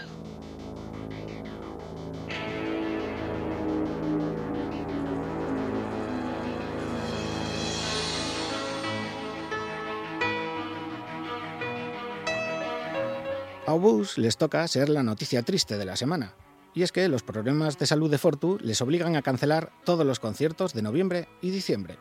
A 13.65 13.73
Obús 13.73 14.17
les 14.17 14.37
toca 14.37 14.67
ser 14.67 14.89
la 14.89 15.01
noticia 15.01 15.43
triste 15.43 15.77
de 15.77 15.85
la 15.85 15.95
semana. 15.95 16.35
Y 16.73 16.83
es 16.83 16.91
que 16.91 17.07
los 17.07 17.23
problemas 17.23 17.79
de 17.79 17.85
salud 17.85 18.11
de 18.11 18.17
Fortu 18.17 18.57
les 18.61 18.81
obligan 18.81 19.15
a 19.15 19.21
cancelar 19.21 19.71
todos 19.85 20.05
los 20.05 20.19
conciertos 20.19 20.73
de 20.73 20.81
noviembre 20.81 21.29
y 21.41 21.49
diciembre. 21.49 21.97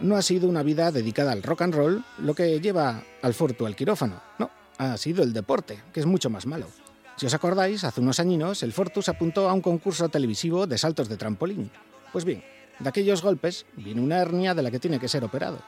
No 0.00 0.16
ha 0.16 0.22
sido 0.22 0.48
una 0.48 0.62
vida 0.62 0.90
dedicada 0.90 1.32
al 1.32 1.42
rock 1.42 1.62
and 1.62 1.74
roll 1.74 2.04
lo 2.18 2.34
que 2.34 2.58
lleva 2.60 3.02
al 3.20 3.34
Fortu 3.34 3.66
al 3.66 3.76
quirófano. 3.76 4.22
No, 4.38 4.50
ha 4.78 4.96
sido 4.96 5.22
el 5.22 5.34
deporte, 5.34 5.78
que 5.92 6.00
es 6.00 6.06
mucho 6.06 6.30
más 6.30 6.46
malo. 6.46 6.66
Si 7.16 7.26
os 7.26 7.34
acordáis, 7.34 7.84
hace 7.84 8.00
unos 8.00 8.18
añinos 8.18 8.62
el 8.62 8.72
Fortu 8.72 9.02
se 9.02 9.10
apuntó 9.10 9.50
a 9.50 9.52
un 9.52 9.60
concurso 9.60 10.08
televisivo 10.08 10.66
de 10.66 10.78
saltos 10.78 11.10
de 11.10 11.18
trampolín. 11.18 11.70
Pues 12.12 12.24
bien, 12.24 12.42
de 12.78 12.88
aquellos 12.88 13.20
golpes 13.20 13.66
viene 13.76 14.00
una 14.00 14.18
hernia 14.18 14.54
de 14.54 14.62
la 14.62 14.70
que 14.70 14.78
tiene 14.78 14.98
que 14.98 15.08
ser 15.08 15.22
operado. 15.22 15.58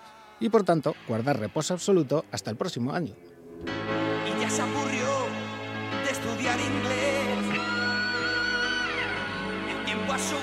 Y 0.41 0.49
por 0.49 0.65
tanto, 0.65 0.95
guardar 1.07 1.39
reposo 1.39 1.75
absoluto 1.75 2.25
hasta 2.33 2.51
el 2.51 2.57
próximo 2.57 2.95
año. 2.95 3.15
Y 4.27 4.41
ya 4.41 4.49
se 4.49 4.63
aburrió 4.63 5.27
de 6.05 6.11
estudiar 6.11 6.59
inglés. 6.59 7.61
El 9.77 9.85
tiempo 9.85 10.13
a 10.15 10.19
su 10.19 10.37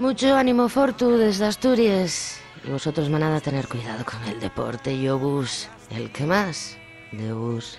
Mucho 0.00 0.34
ánimo, 0.34 0.70
Fortu, 0.70 1.18
desde 1.18 1.44
Asturias. 1.44 2.40
Y 2.64 2.70
vosotros, 2.70 3.10
manada, 3.10 3.38
tener 3.38 3.68
cuidado 3.68 4.02
con 4.02 4.24
el 4.24 4.40
deporte 4.40 4.94
y 4.94 5.06
obús. 5.10 5.68
El 5.90 6.10
que 6.10 6.24
más 6.24 6.78
de 7.12 7.34
bus. 7.34 7.78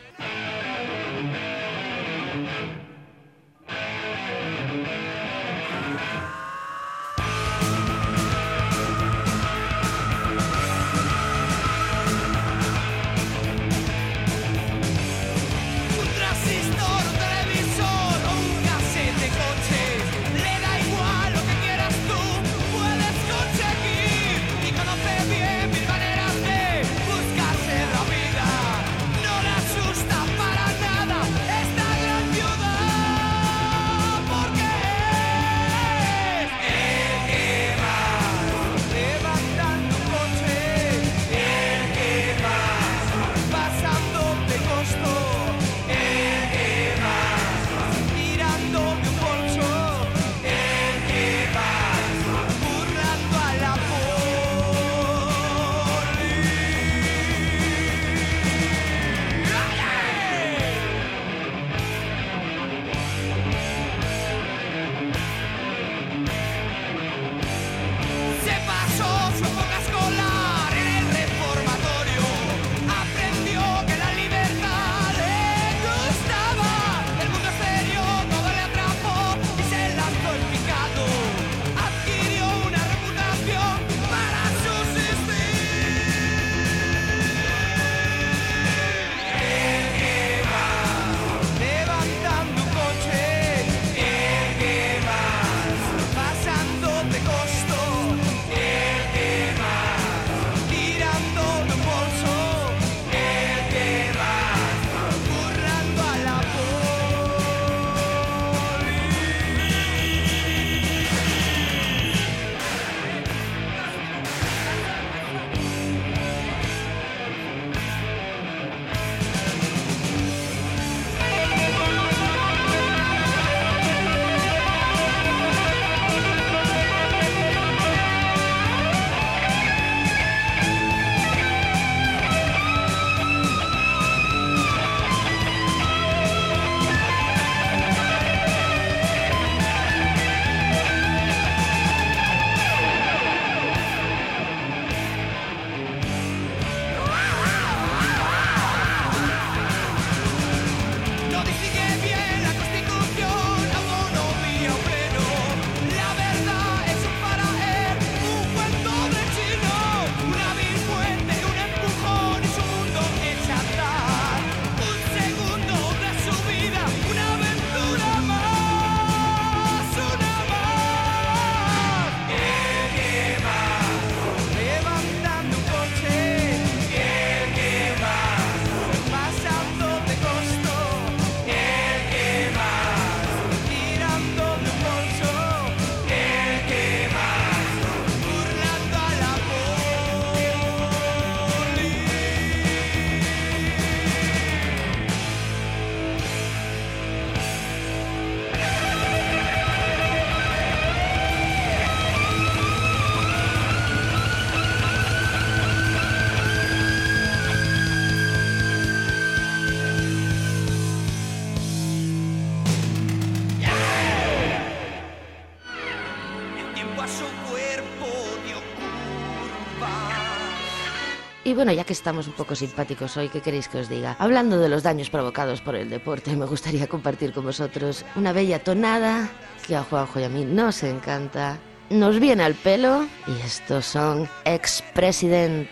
Y 221.51 221.53
bueno, 221.53 221.73
ya 221.73 221.83
que 221.83 221.91
estamos 221.91 222.27
un 222.27 222.33
poco 222.33 222.55
simpáticos 222.55 223.17
hoy, 223.17 223.27
¿qué 223.27 223.41
queréis 223.41 223.67
que 223.67 223.79
os 223.79 223.89
diga? 223.89 224.15
Hablando 224.19 224.57
de 224.57 224.69
los 224.69 224.83
daños 224.83 225.09
provocados 225.09 225.59
por 225.59 225.75
el 225.75 225.89
deporte, 225.89 226.33
me 226.37 226.45
gustaría 226.45 226.87
compartir 226.87 227.33
con 227.33 227.43
vosotros 227.43 228.05
una 228.15 228.31
bella 228.31 228.63
tonada 228.63 229.29
que 229.67 229.75
a 229.75 229.83
Juanjo 229.83 230.21
y 230.21 230.23
a 230.23 230.29
mí 230.29 230.45
nos 230.45 230.81
encanta, 230.83 231.59
nos 231.89 232.21
viene 232.21 232.43
al 232.43 232.53
pelo 232.53 233.05
y 233.27 233.45
estos 233.45 233.85
son 233.85 234.29
ex-president. 234.45 235.67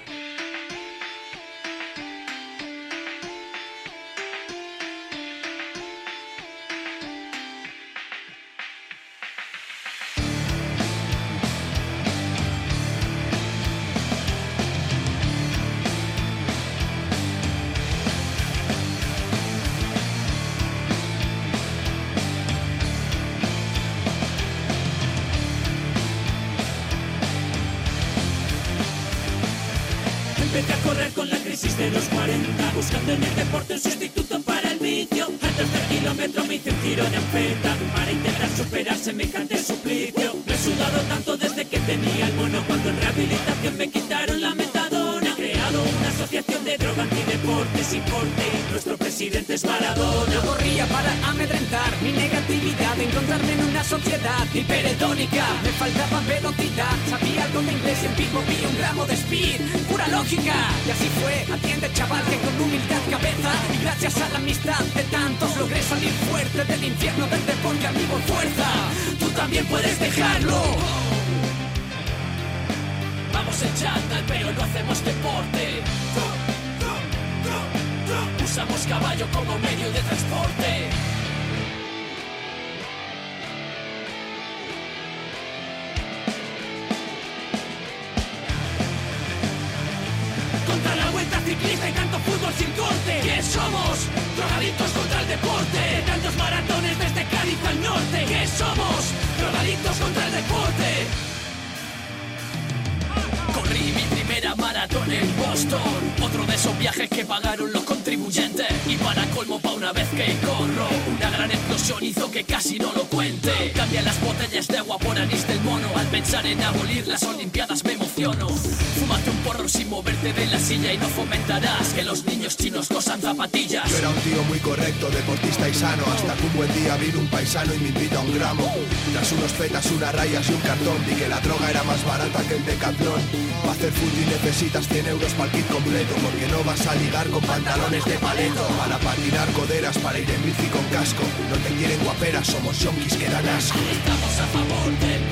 Que 127.00 127.18
un 127.18 127.28
paisano 127.28 127.74
y 127.74 127.80
me 127.80 127.90
invita 127.90 128.18
a 128.18 128.20
un 128.20 128.34
gramo. 128.34 128.66
Tras 129.14 129.32
unos 129.32 129.52
petas, 129.54 129.86
unas 129.92 130.14
rayas 130.14 130.50
y 130.50 130.54
un 130.54 130.62
cartón 130.62 130.98
Vi 131.08 131.16
que 131.16 131.28
la 131.30 131.40
droga 131.40 131.70
era 131.70 131.84
más 131.84 132.04
barata 132.04 132.42
que 132.44 132.56
el 132.56 132.66
decatlón. 132.66 133.22
Para 133.62 133.72
hacer 133.72 133.92
fútbol 133.92 134.26
necesitas 134.28 134.88
100 134.88 135.08
euros 135.08 135.32
para 135.34 135.52
el 135.52 135.58
kit 135.58 135.68
completo 135.68 136.14
Porque 136.24 136.48
no 136.48 136.64
vas 136.64 136.86
a 136.88 136.96
ligar 136.96 137.28
con 137.30 137.42
pantalones 137.42 138.04
de 138.06 138.18
paleto. 138.20 138.68
Para 138.78 138.98
patinar 139.00 139.48
coderas, 139.52 139.98
para 139.98 140.20
ir 140.20 140.30
en 140.30 140.44
bici 140.44 140.68
con 140.68 140.84
casco. 140.92 141.24
No 141.50 141.56
te 141.58 141.70
quieren 141.76 142.00
guaperas, 142.04 142.48
somos 142.48 142.78
yonkis 142.80 143.16
que 143.16 143.30
dan 143.30 143.48
asco. 143.48 143.80
Estamos 143.92 144.40
a 144.40 144.48
favor 144.48 144.92
del 145.00 145.30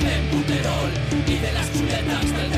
y 1.28 1.38
de 1.40 1.52
las 1.52 1.72
chuletas 1.74 2.38
del 2.38 2.57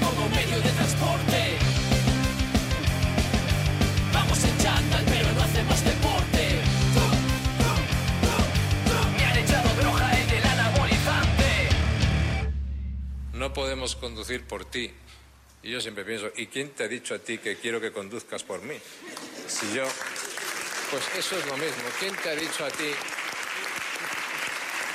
Como 0.00 0.28
medio 0.30 0.60
de 0.60 0.70
transporte. 0.70 1.58
Vamos 4.12 4.44
en 4.44 4.58
chándal, 4.58 5.04
pero 5.06 5.32
no 5.32 5.42
hacemos 5.42 5.84
deporte. 5.84 6.60
Me 9.16 9.24
han 9.24 9.38
echado 9.38 9.68
droga 9.80 10.20
en 10.20 10.30
el 10.30 10.44
anabolizante. 10.44 11.68
No 13.32 13.52
podemos 13.52 13.96
conducir 13.96 14.44
por 14.46 14.64
ti. 14.64 14.92
Y 15.62 15.70
yo 15.70 15.80
siempre 15.80 16.04
pienso, 16.04 16.30
¿y 16.36 16.46
quién 16.46 16.70
te 16.70 16.84
ha 16.84 16.88
dicho 16.88 17.14
a 17.14 17.18
ti 17.18 17.38
que 17.38 17.56
quiero 17.56 17.80
que 17.80 17.90
conduzcas 17.92 18.42
por 18.42 18.60
mí? 18.62 18.76
Si 19.46 19.74
yo... 19.74 19.84
Pues 20.90 21.02
eso 21.18 21.38
es 21.38 21.46
lo 21.46 21.56
mismo. 21.56 21.84
¿Quién 21.98 22.14
te 22.16 22.28
ha 22.28 22.36
dicho 22.36 22.64
a 22.64 22.70
ti 22.70 22.84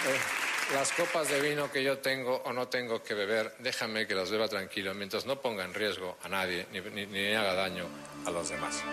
eh, 0.07 0.38
las 0.73 0.91
copas 0.91 1.29
de 1.29 1.41
vino 1.41 1.71
que 1.71 1.83
yo 1.83 1.97
tengo 1.99 2.41
o 2.45 2.53
no 2.53 2.67
tengo 2.67 3.01
que 3.01 3.13
beber, 3.13 3.53
déjame 3.59 4.05
que 4.07 4.13
las 4.15 4.29
beba 4.29 4.47
tranquilo, 4.47 4.93
mientras 4.93 5.25
no 5.25 5.41
ponga 5.41 5.63
en 5.65 5.73
riesgo 5.73 6.17
a 6.23 6.29
nadie 6.29 6.67
ni, 6.71 6.79
ni- 7.07 7.33
haga 7.33 7.53
daño 7.53 7.85
a 8.25 8.31
los 8.31 8.49
demás. 8.49 8.83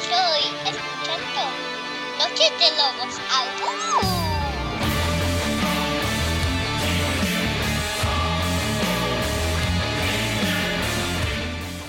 Estoy 0.00 0.44
escuchando 0.66 1.42
Noches 2.18 2.50
de 2.58 2.70
Lobos. 2.76 4.23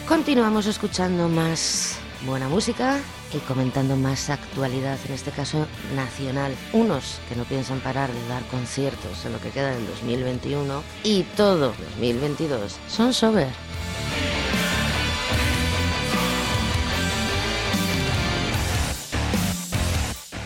Continuamos 0.08 0.68
escuchando 0.68 1.28
más 1.28 1.98
buena 2.28 2.48
música 2.48 3.00
y 3.34 3.40
comentando 3.40 3.96
más 3.96 4.30
actualidad, 4.30 5.00
en 5.08 5.14
este 5.14 5.32
caso 5.32 5.66
nacional. 5.96 6.56
Unos 6.74 7.20
que 7.28 7.36
no 7.36 7.44
piensan 7.44 7.80
parar 7.80 8.12
de 8.12 8.28
dar 8.28 8.44
conciertos 8.44 9.26
en 9.26 9.34
lo 9.34 9.42
que 9.42 9.50
queda 9.50 9.72
del 9.72 9.88
2021 9.88 10.84
y 11.04 11.24
todo 11.36 11.74
2022 11.98 12.78
son 12.88 13.14
Sober. 13.14 13.50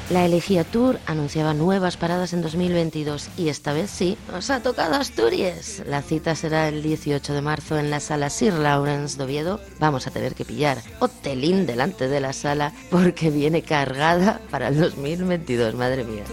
La 0.10 0.26
Elegía 0.26 0.64
Tour 0.64 0.99
anunciaba 1.06 1.53
nuevas 1.53 1.95
paradas 1.95 2.34
en 2.34 2.41
2022 2.41 3.30
y 3.38 3.49
esta 3.49 3.73
vez 3.73 3.91
sí, 3.91 4.18
nos 4.31 4.49
ha 4.49 4.60
tocado 4.60 4.95
Asturias. 4.95 5.84
La 5.86 6.02
cita 6.02 6.34
será 6.34 6.68
el 6.68 6.81
18 6.81 7.31
de 7.31 7.41
marzo 7.44 7.77
en 7.77 7.91
la 7.91 7.99
sala 7.99 8.31
Sir 8.31 8.53
Lawrence 8.53 9.18
de 9.18 9.26
Oviedo. 9.26 9.60
Vamos 9.80 10.07
a 10.07 10.11
tener 10.11 10.34
que 10.34 10.45
pillar 10.45 10.80
hotelín 10.99 11.68
delante 11.68 12.07
de 12.07 12.19
la 12.22 12.34
sala 12.34 12.73
porque 12.90 13.30
viene 13.30 13.61
cargada 13.61 14.41
para 14.49 14.69
el 14.69 14.80
2022, 14.80 15.76
madre 15.76 16.03
mía. 16.03 16.23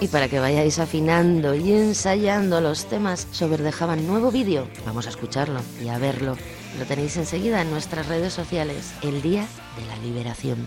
Y 0.00 0.08
para 0.08 0.28
que 0.28 0.40
vayáis 0.40 0.78
afinando 0.78 1.54
y 1.54 1.74
ensayando 1.74 2.62
los 2.62 2.86
temas, 2.86 3.28
Sober 3.30 3.62
dejaba 3.62 3.92
un 3.92 4.06
nuevo 4.06 4.30
vídeo. 4.30 4.66
Vamos 4.86 5.06
a 5.06 5.10
escucharlo 5.10 5.60
y 5.84 5.88
a 5.88 5.98
verlo. 5.98 6.38
Lo 6.78 6.84
tenéis 6.86 7.16
enseguida 7.16 7.62
en 7.62 7.70
nuestras 7.70 8.06
redes 8.06 8.32
sociales, 8.32 8.94
el 9.02 9.22
Día 9.22 9.46
de 9.76 9.86
la 9.86 9.96
Liberación. 9.96 10.66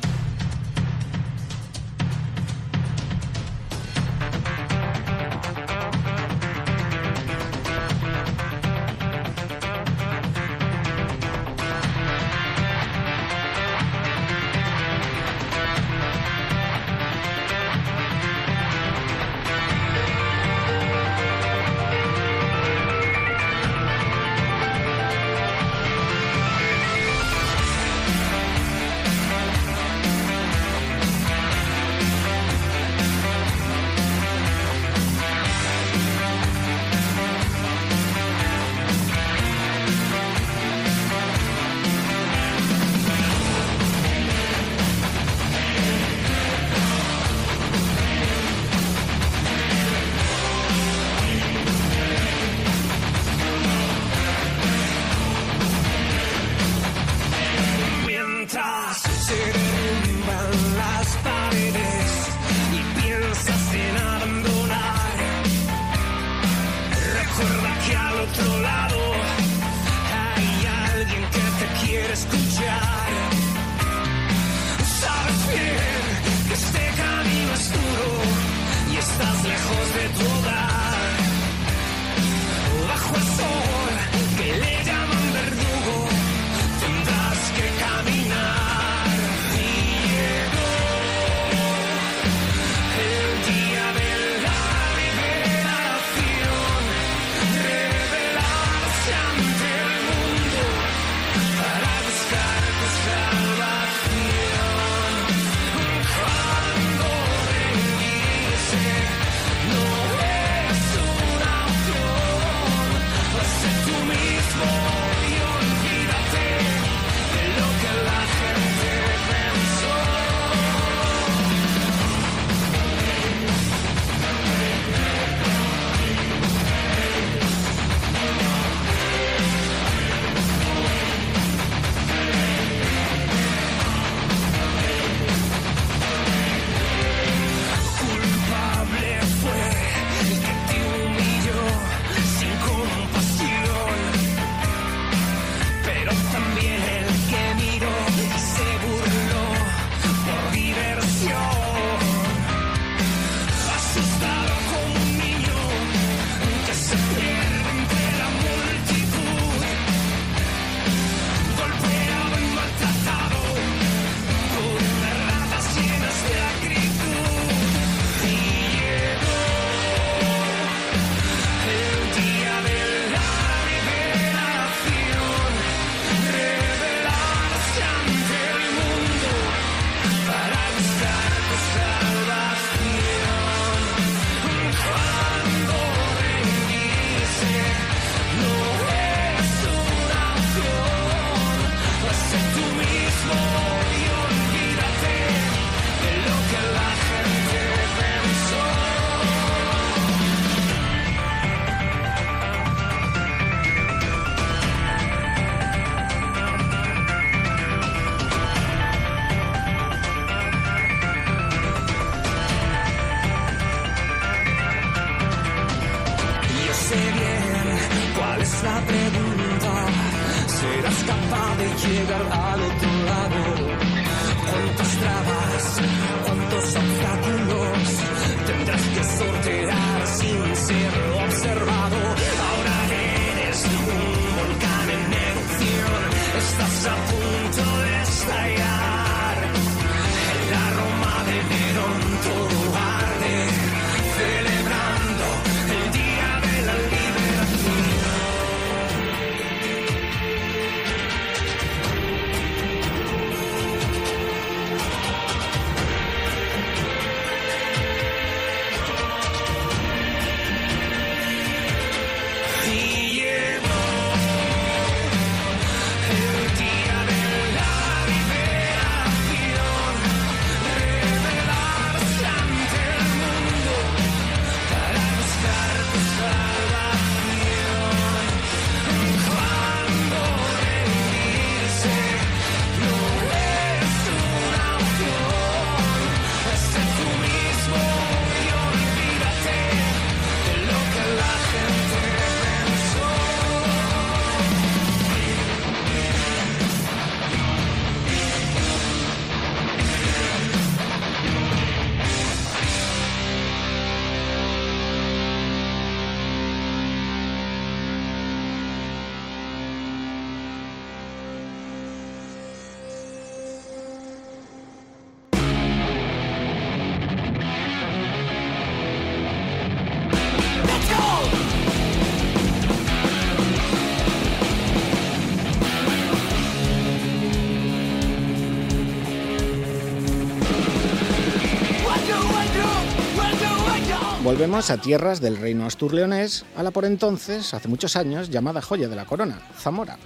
Volvemos 334.34 334.72
a 334.72 334.78
tierras 334.78 335.22
del 335.22 335.38
reino 335.38 335.68
asturleonés, 335.68 336.44
a 336.58 336.64
la 336.64 336.72
por 336.72 336.86
entonces, 336.86 337.54
hace 337.54 337.68
muchos 337.68 337.96
años, 337.96 338.32
llamada 338.32 338.64
joya 338.64 338.88
de 338.90 338.96
la 338.96 339.06
corona, 339.06 339.40
Zamora. 339.56 340.00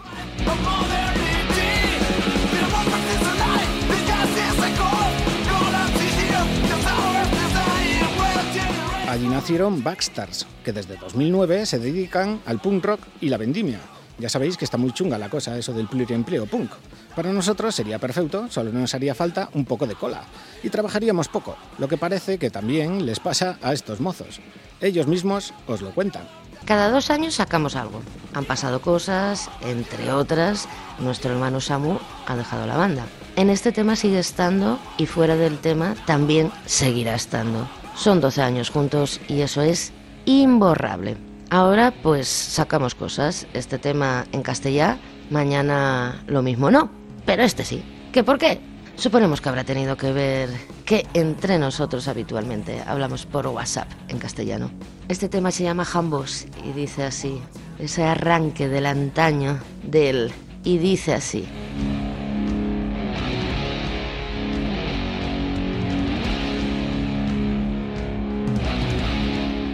Allí 9.08 9.30
nacieron 9.30 9.82
Backstars, 9.82 10.46
que 10.66 10.74
desde 10.74 10.98
2009 10.98 11.66
se 11.66 11.80
dedican 11.80 12.42
al 12.46 12.60
punk 12.60 12.84
rock 12.84 13.00
y 13.22 13.30
la 13.30 13.38
vendimia. 13.38 13.80
Ya 14.20 14.28
sabéis 14.28 14.58
que 14.58 14.66
está 14.66 14.76
muy 14.76 14.92
chunga 14.92 15.18
la 15.18 15.30
cosa, 15.30 15.58
eso 15.58 15.72
del 15.72 15.88
pluriempleo 15.88 16.48
punk. 16.48 16.72
Para 17.16 17.32
nosotros 17.32 17.74
sería 17.74 17.98
perfecto, 17.98 18.50
solo 18.50 18.74
nos 18.74 18.94
haría 18.94 19.16
falta 19.16 19.50
un 19.54 19.64
poco 19.64 19.88
de 19.88 19.96
cola. 19.96 20.24
Y 20.64 20.70
trabajaríamos 20.70 21.28
poco, 21.28 21.56
lo 21.78 21.88
que 21.88 21.98
parece 21.98 22.38
que 22.38 22.50
también 22.50 23.06
les 23.06 23.20
pasa 23.20 23.58
a 23.62 23.74
estos 23.74 24.00
mozos. 24.00 24.42
Ellos 24.82 25.08
mismos 25.08 25.54
os 25.68 25.82
lo 25.82 25.92
cuentan. 25.92 26.28
Cada 26.66 26.90
dos 26.90 27.10
años 27.12 27.36
sacamos 27.36 27.76
algo. 27.76 28.02
Han 28.34 28.44
pasado 28.46 28.82
cosas, 28.82 29.50
entre 29.62 30.12
otras, 30.12 30.68
nuestro 31.00 31.32
hermano 31.32 31.62
Samu 31.62 31.98
ha 32.26 32.36
dejado 32.36 32.68
la 32.68 32.76
banda. 32.76 33.06
En 33.38 33.50
este 33.50 33.72
tema 33.72 33.96
sigue 33.96 34.20
estando 34.20 34.80
y 34.98 35.06
fuera 35.06 35.36
del 35.36 35.60
tema 35.60 35.96
también 36.06 36.52
seguirá 36.66 37.16
estando. 37.16 37.70
Son 37.96 38.20
12 38.20 38.42
años 38.42 38.70
juntos 38.70 39.22
y 39.28 39.42
eso 39.42 39.62
es 39.62 39.94
imborrable. 40.26 41.16
Ahora 41.50 41.94
pues 42.04 42.28
sacamos 42.28 42.96
cosas. 42.96 43.48
Este 43.54 43.78
tema 43.78 44.26
en 44.34 44.42
castellano, 44.42 45.00
mañana 45.30 46.22
lo 46.28 46.42
mismo 46.42 46.70
no, 46.70 46.90
pero 47.26 47.44
este 47.44 47.64
sí. 47.64 47.82
¿Qué 48.12 48.24
por 48.24 48.38
qué? 48.38 48.60
Suponemos 48.98 49.42
que 49.42 49.50
habrá 49.50 49.64
tenido 49.64 49.96
que 49.96 50.12
ver 50.12 50.50
que 50.84 51.06
entre 51.14 51.60
nosotros 51.60 52.08
habitualmente 52.08 52.82
hablamos 52.82 53.28
por 53.28 53.46
WhatsApp 53.46 53.88
en 54.08 54.18
castellano. 54.18 54.72
Este 55.08 55.30
tema 55.30 55.52
se 55.52 55.64
llama 55.64 55.86
Jambos 55.86 56.48
y 56.66 56.72
dice 56.72 57.04
así, 57.04 57.40
ese 57.78 58.04
arranque 58.04 58.68
del 58.68 58.88
antaño 58.88 59.60
del 59.84 60.32
y 60.64 60.80
dice 60.80 61.14
así. 61.14 61.48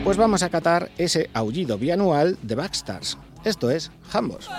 Pues 0.03 0.17
vamos 0.17 0.43
a 0.43 0.49
catar 0.49 0.91
ese 0.97 1.29
aullido 1.33 1.77
bianual 1.77 2.37
de 2.41 2.55
Backstars. 2.55 3.17
Esto 3.45 3.71
es 3.71 3.89
Jambos. 4.09 4.49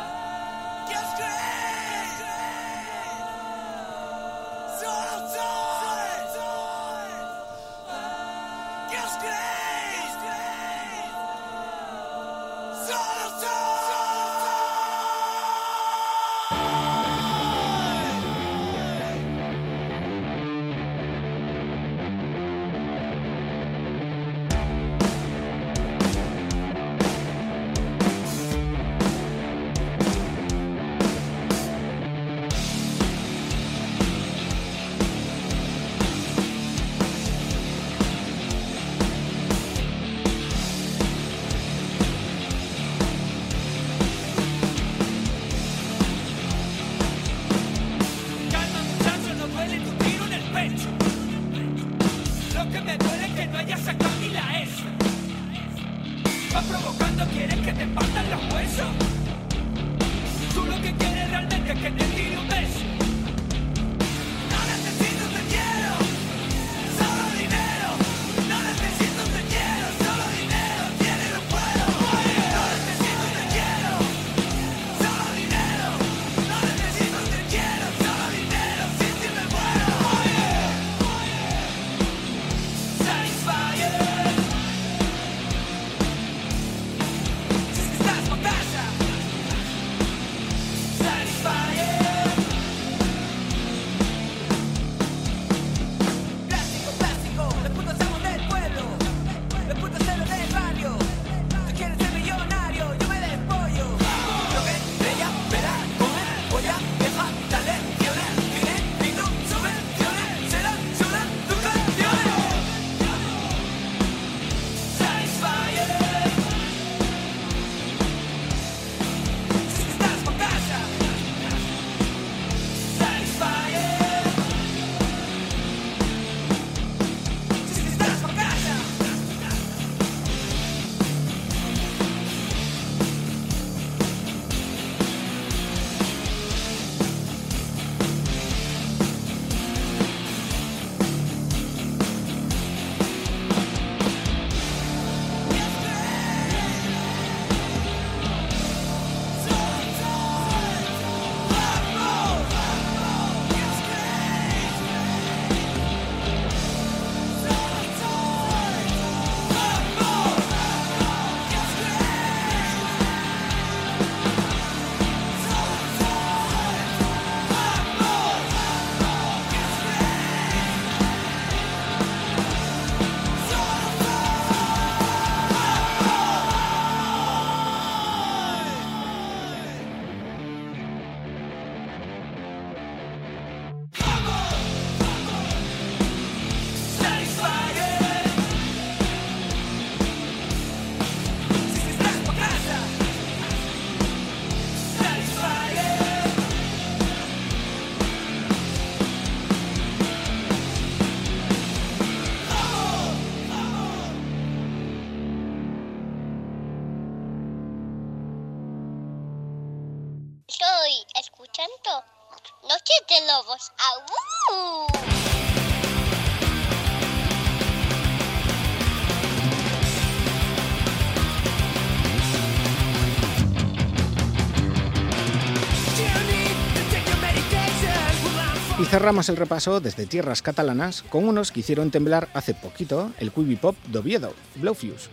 Cerramos 229.04 229.28
el 229.28 229.36
repaso 229.36 229.80
desde 229.80 230.06
tierras 230.06 230.40
catalanas 230.40 231.02
con 231.02 231.28
unos 231.28 231.52
que 231.52 231.60
hicieron 231.60 231.90
temblar 231.90 232.30
hace 232.32 232.54
poquito 232.54 233.12
el 233.18 233.32
Quibi 233.32 233.56
Pop 233.56 233.76
de 233.88 233.98
Oviedo, 233.98 234.32
Blowfuse. 234.56 235.10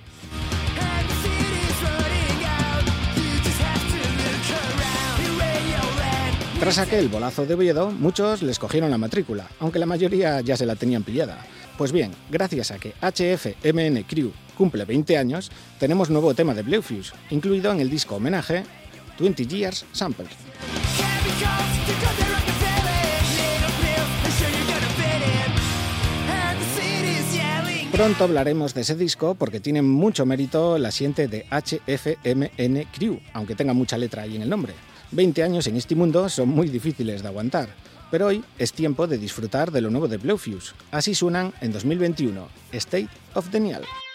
Tras 6.57 6.77
aquel 6.77 7.09
bolazo 7.09 7.45
de 7.45 7.53
Oviedo, 7.53 7.91
muchos 7.91 8.41
les 8.43 8.59
cogieron 8.59 8.91
la 8.91 8.97
matrícula, 8.97 9.49
aunque 9.59 9.80
la 9.80 9.85
mayoría 9.85 10.39
ya 10.39 10.55
se 10.55 10.65
la 10.65 10.77
tenían 10.77 11.03
pillada. 11.03 11.45
Pues 11.77 11.91
bien, 11.91 12.13
gracias 12.30 12.72
a 12.72 12.80
que 12.80 12.93
HFMN 13.01 14.03
Crew 14.03 14.31
cumple 14.57 14.85
20 14.85 15.18
años, 15.18 15.51
tenemos 15.81 16.09
nuevo 16.09 16.34
tema 16.34 16.53
de 16.53 16.61
Bluefuse, 16.61 17.11
incluido 17.30 17.69
en 17.73 17.81
el 17.81 17.89
disco 17.89 18.15
homenaje 18.15 18.63
20 19.19 19.45
Years 19.47 19.85
Sample. 19.91 20.27
Pronto 27.91 28.23
hablaremos 28.23 28.73
de 28.73 28.81
ese 28.81 28.95
disco 28.95 29.35
porque 29.35 29.59
tiene 29.59 29.81
mucho 29.81 30.26
mérito 30.26 30.77
la 30.77 30.91
siente 30.91 31.27
de 31.27 31.45
HFMN 31.51 32.88
Crew, 32.93 33.19
aunque 33.34 33.53
tenga 33.53 33.73
mucha 33.73 33.97
letra 33.97 34.22
ahí 34.23 34.38
en 34.38 34.43
el 34.43 34.49
nombre. 34.49 34.73
20 35.11 35.43
años 35.43 35.68
en 35.68 35.76
este 35.76 35.93
mundo 35.93 36.30
son 36.30 36.47
muy 36.47 36.69
difíciles 36.69 37.22
de 37.22 37.27
aguantar, 37.27 37.68
pero 38.09 38.27
hoy 38.27 38.45
es 38.57 38.72
tiempo 38.72 39.07
de 39.07 39.18
disfrutar 39.18 39.72
de 39.72 39.81
lo 39.81 39.89
nuevo 39.89 40.07
de 40.07 40.18
Blowfuse. 40.18 40.73
Así 40.89 41.13
suenan 41.13 41.53
en 41.59 41.73
2021, 41.73 42.47
State 42.72 43.09
of 43.34 43.51
Denial. 43.51 43.84
I 43.84 44.10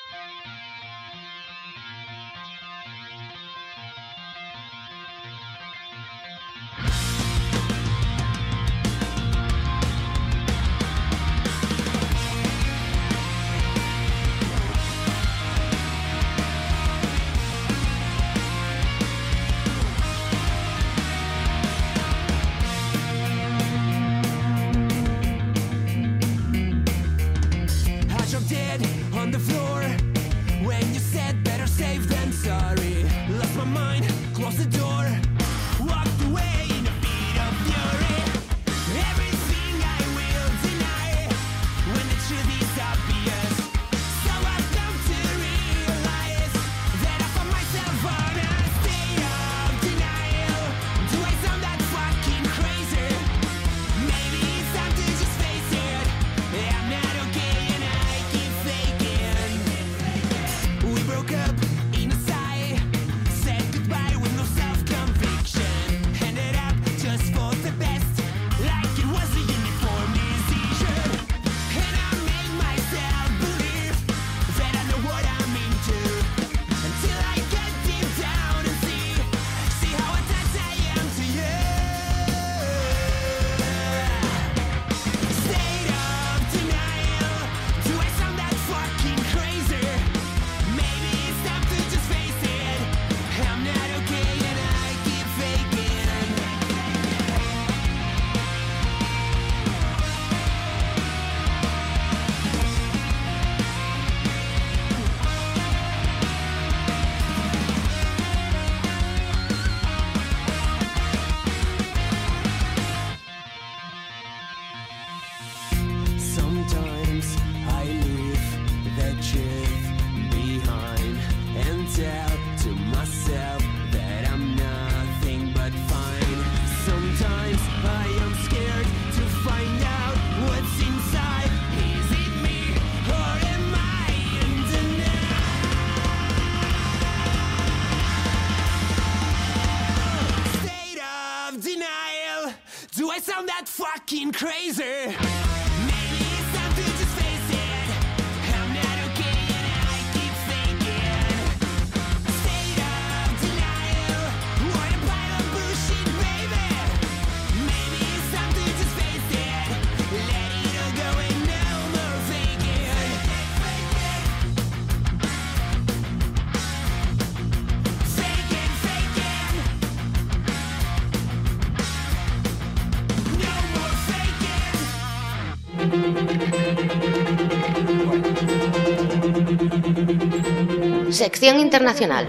Sección 181.16 181.60
internacional. 181.60 182.28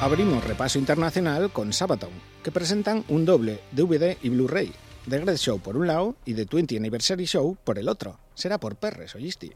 Abrimos 0.00 0.44
repaso 0.44 0.78
internacional 0.78 1.50
con 1.50 1.72
Sabaton, 1.72 2.10
que 2.44 2.52
presentan 2.52 3.04
un 3.08 3.24
doble 3.24 3.58
DVD 3.72 4.16
y 4.22 4.28
Blu-ray, 4.28 4.72
The 5.10 5.18
Great 5.18 5.38
Show 5.38 5.58
por 5.58 5.76
un 5.76 5.88
lado 5.88 6.14
y 6.24 6.34
The 6.34 6.44
20 6.44 6.76
Anniversary 6.76 7.24
Show 7.24 7.56
por 7.64 7.80
el 7.80 7.88
otro. 7.88 8.20
Será 8.36 8.58
por 8.58 8.76
perres, 8.76 9.16
oíste. 9.16 9.50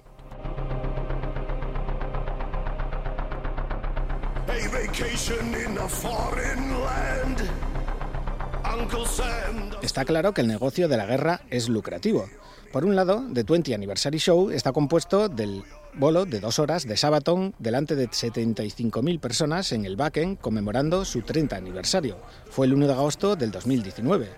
Está 9.82 10.05
claro 10.05 10.34
que 10.34 10.40
el 10.40 10.48
negocio 10.48 10.88
de 10.88 10.97
la 10.97 11.06
guerra 11.06 11.43
es 11.51 11.68
lucrativo. 11.68 12.28
Por 12.72 12.84
un 12.84 12.97
lado, 12.97 13.24
The 13.32 13.44
20 13.44 13.74
Anniversary 13.74 14.18
Show 14.18 14.51
está 14.51 14.72
compuesto 14.72 15.28
del 15.28 15.62
bolo 15.94 16.26
de 16.26 16.40
dos 16.40 16.59
horas 16.59 16.86
de 16.86 16.97
Sabaton 16.97 17.55
delante 17.59 17.94
de 17.94 18.09
75.000 18.09 19.20
personas 19.20 19.72
en 19.72 19.84
el 19.84 19.98
Wacken 19.98 20.36
conmemorando 20.36 21.05
su 21.05 21.22
30 21.22 21.56
aniversario. 21.56 22.18
Fue 22.51 22.66
el 22.66 22.74
1 22.74 22.86
de 22.86 22.93
agosto 22.93 23.36
del 23.36 23.51
2019. 23.51 24.28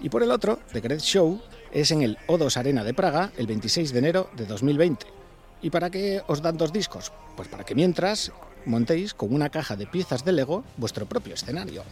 Y 0.00 0.08
por 0.10 0.22
el 0.22 0.30
otro, 0.30 0.58
The 0.72 0.80
Great 0.80 1.00
Show 1.00 1.40
es 1.72 1.90
en 1.90 2.02
el 2.02 2.18
O2 2.26 2.56
Arena 2.56 2.84
de 2.84 2.94
Praga 2.94 3.32
el 3.36 3.46
26 3.46 3.92
de 3.92 3.98
enero 3.98 4.30
de 4.36 4.46
2020. 4.46 5.06
¿Y 5.62 5.70
para 5.70 5.90
qué 5.90 6.22
os 6.26 6.42
dan 6.42 6.56
dos 6.56 6.72
discos? 6.72 7.12
Pues 7.36 7.48
para 7.48 7.64
que 7.64 7.74
mientras 7.74 8.32
montéis 8.68 9.14
con 9.14 9.34
una 9.34 9.48
caja 9.48 9.76
de 9.76 9.86
piezas 9.86 10.24
de 10.24 10.32
Lego 10.32 10.64
vuestro 10.76 11.06
propio 11.06 11.34
escenario. 11.34 11.82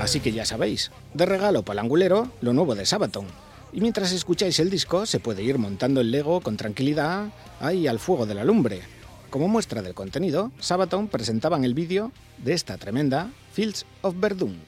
Así 0.00 0.20
que 0.20 0.32
ya 0.32 0.44
sabéis, 0.44 0.90
de 1.14 1.24
regalo 1.24 1.62
palangulero, 1.62 2.28
lo 2.42 2.52
nuevo 2.52 2.74
de 2.74 2.84
Sabaton. 2.84 3.24
Y 3.72 3.80
mientras 3.80 4.12
escucháis 4.12 4.58
el 4.58 4.68
disco, 4.68 5.06
se 5.06 5.18
puede 5.18 5.42
ir 5.42 5.56
montando 5.56 6.00
el 6.02 6.10
Lego 6.10 6.40
con 6.40 6.58
tranquilidad 6.58 7.32
ahí 7.58 7.86
al 7.86 7.98
fuego 7.98 8.26
de 8.26 8.34
la 8.34 8.44
lumbre. 8.44 8.82
Como 9.30 9.48
muestra 9.48 9.80
del 9.80 9.94
contenido, 9.94 10.52
Sabaton 10.60 11.08
presentaban 11.08 11.64
el 11.64 11.72
vídeo 11.72 12.12
de 12.36 12.52
esta 12.52 12.76
tremenda 12.76 13.30
Fields 13.54 13.86
of 14.02 14.16
Verdun. 14.18 14.60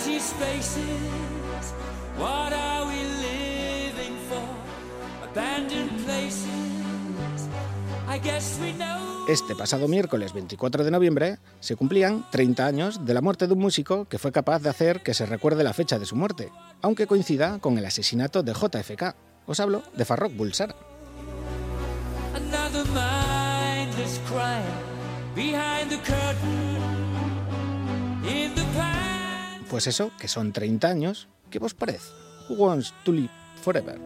Empty 0.00 0.18
spaces, 0.18 1.74
what 2.18 2.54
are 2.54 2.86
we 2.86 3.04
living 3.20 4.16
for? 4.30 4.40
Abandoned 5.30 5.90
places, 6.06 6.46
I 8.08 8.18
guess 8.18 8.58
we 8.62 8.72
know. 8.72 9.26
Este 9.28 9.54
pasado 9.54 9.88
miércoles 9.88 10.32
24 10.32 10.84
de 10.84 10.90
noviembre 10.90 11.38
se 11.60 11.76
cumplían 11.76 12.24
30 12.30 12.64
años 12.64 13.04
de 13.04 13.12
la 13.12 13.20
muerte 13.20 13.46
de 13.46 13.52
un 13.52 13.58
músico 13.58 14.06
que 14.06 14.16
fue 14.16 14.32
capaz 14.32 14.62
de 14.62 14.70
hacer 14.70 15.02
que 15.02 15.12
se 15.12 15.26
recuerde 15.26 15.64
la 15.64 15.74
fecha 15.74 15.98
de 15.98 16.06
su 16.06 16.16
muerte, 16.16 16.50
aunque 16.80 17.06
coincida 17.06 17.58
con 17.58 17.76
el 17.76 17.84
asesinato 17.84 18.42
de 18.42 18.54
JFK. 18.54 19.14
Os 19.46 19.60
hablo 19.60 19.82
de 19.94 20.06
Farrokh 20.06 20.34
Bulsara. 20.34 20.74
Another 22.34 22.86
mindless 22.86 24.18
crime 24.26 24.64
behind 25.34 25.90
the 25.90 25.98
curtain 25.98 26.78
in 28.24 28.54
the. 28.54 28.59
Pues 29.70 29.86
eso, 29.86 30.10
que 30.18 30.26
son 30.26 30.52
30 30.52 30.88
años, 30.88 31.28
¿qué 31.48 31.60
vos 31.60 31.74
parece? 31.74 32.12
Who 32.48 32.56
wants 32.56 32.92
to 33.04 33.12
live 33.12 33.30
forever? 33.62 34.00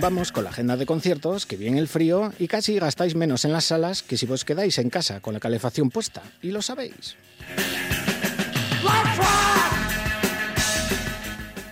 Vamos 0.00 0.32
con 0.32 0.44
la 0.44 0.50
agenda 0.50 0.78
de 0.78 0.86
conciertos, 0.86 1.44
que 1.44 1.58
viene 1.58 1.78
el 1.78 1.86
frío 1.86 2.32
y 2.38 2.48
casi 2.48 2.78
gastáis 2.78 3.14
menos 3.14 3.44
en 3.44 3.52
las 3.52 3.66
salas 3.66 4.02
que 4.02 4.16
si 4.16 4.24
vos 4.24 4.46
quedáis 4.46 4.78
en 4.78 4.88
casa 4.88 5.20
con 5.20 5.34
la 5.34 5.40
calefacción 5.40 5.90
puesta. 5.90 6.22
Y 6.40 6.52
lo 6.52 6.62
sabéis. 6.62 7.16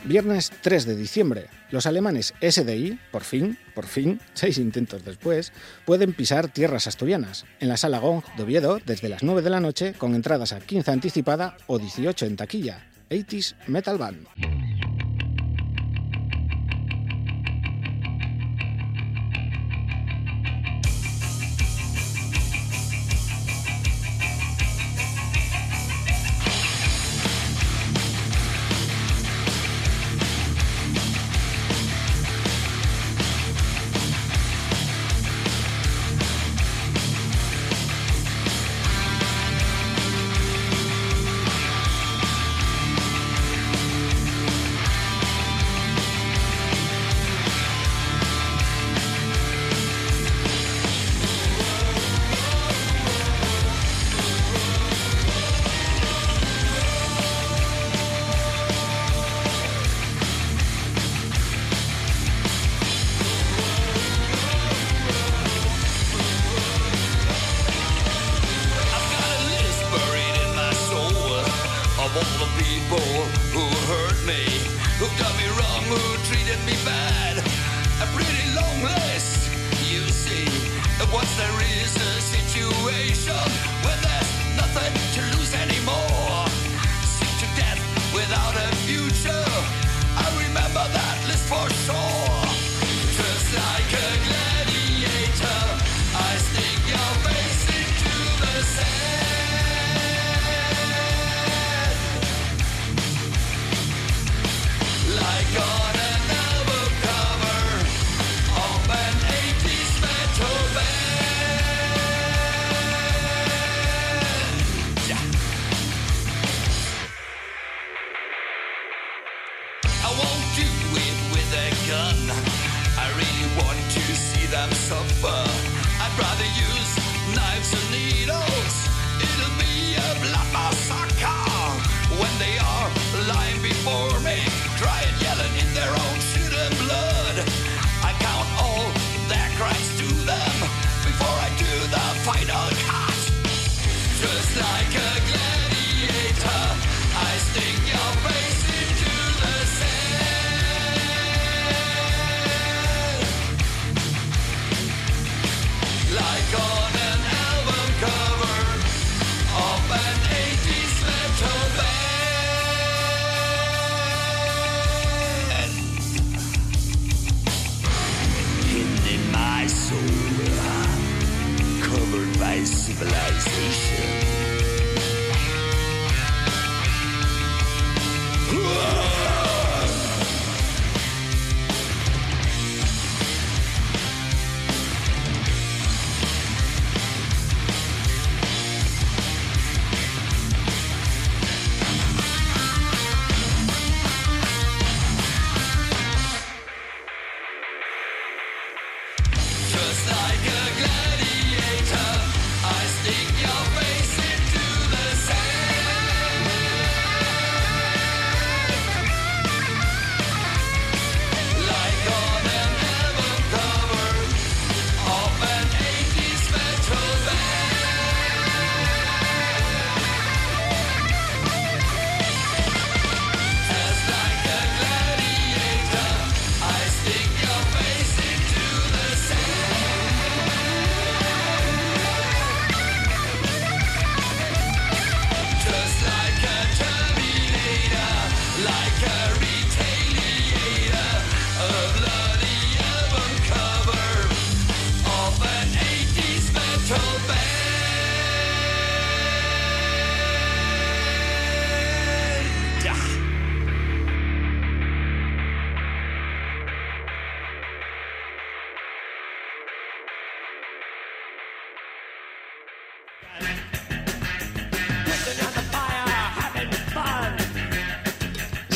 Viernes 0.05 0.53
3 0.61 0.85
de 0.85 0.97
diciembre, 0.97 1.47
los 1.71 1.87
alemanes 1.87 2.35
SDI, 2.43 2.99
por 3.11 3.25
fin, 3.25 3.57
por 3.75 3.87
fin, 3.87 4.21
seis 4.35 4.59
intentos 4.59 5.07
después, 5.07 5.53
pueden 5.87 6.13
pisar 6.13 6.49
tierras 6.49 6.87
asturianas, 6.87 7.47
en 7.61 7.69
la 7.69 7.79
sala 7.79 7.99
Gong 7.99 8.23
de 8.37 8.43
Oviedo 8.43 8.79
desde 8.85 9.09
las 9.09 9.23
9 9.23 9.41
de 9.41 9.51
la 9.51 9.61
noche 9.61 9.95
con 9.95 10.15
entradas 10.15 10.53
a 10.53 10.61
15 10.61 10.91
anticipada 10.91 11.57
o 11.67 11.79
18 11.79 12.27
en 12.27 12.37
taquilla. 12.37 12.87
80s 13.09 13.55
Metal 13.67 13.97
Band. 13.97 14.78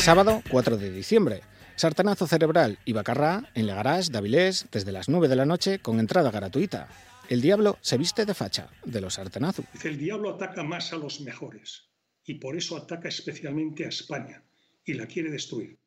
Sábado 0.03 0.43
4 0.51 0.75
de 0.75 0.91
diciembre. 0.91 1.43
Sartanazo 1.77 2.27
cerebral 2.27 2.77
y 2.83 2.91
Bacarrá 2.91 3.49
en 3.55 3.67
Legarás, 3.67 4.11
Davilés, 4.11 4.67
desde 4.69 4.91
las 4.91 5.07
9 5.07 5.29
de 5.29 5.37
la 5.37 5.45
noche 5.45 5.79
con 5.79 5.97
entrada 5.97 6.29
gratuita. 6.29 6.89
El 7.29 7.39
diablo 7.39 7.77
se 7.79 7.97
viste 7.97 8.25
de 8.25 8.33
facha, 8.33 8.67
de 8.83 8.99
los 8.99 9.13
Sartenazu. 9.13 9.63
Dice, 9.71 9.87
el 9.87 9.97
diablo 9.97 10.35
ataca 10.35 10.61
más 10.61 10.91
a 10.91 10.97
los 10.97 11.21
mejores 11.21 11.85
y 12.25 12.33
por 12.33 12.57
eso 12.57 12.75
ataca 12.75 13.07
especialmente 13.07 13.85
a 13.85 13.87
España 13.87 14.43
y 14.83 14.95
la 14.95 15.07
quiere 15.07 15.31
destruir. 15.31 15.79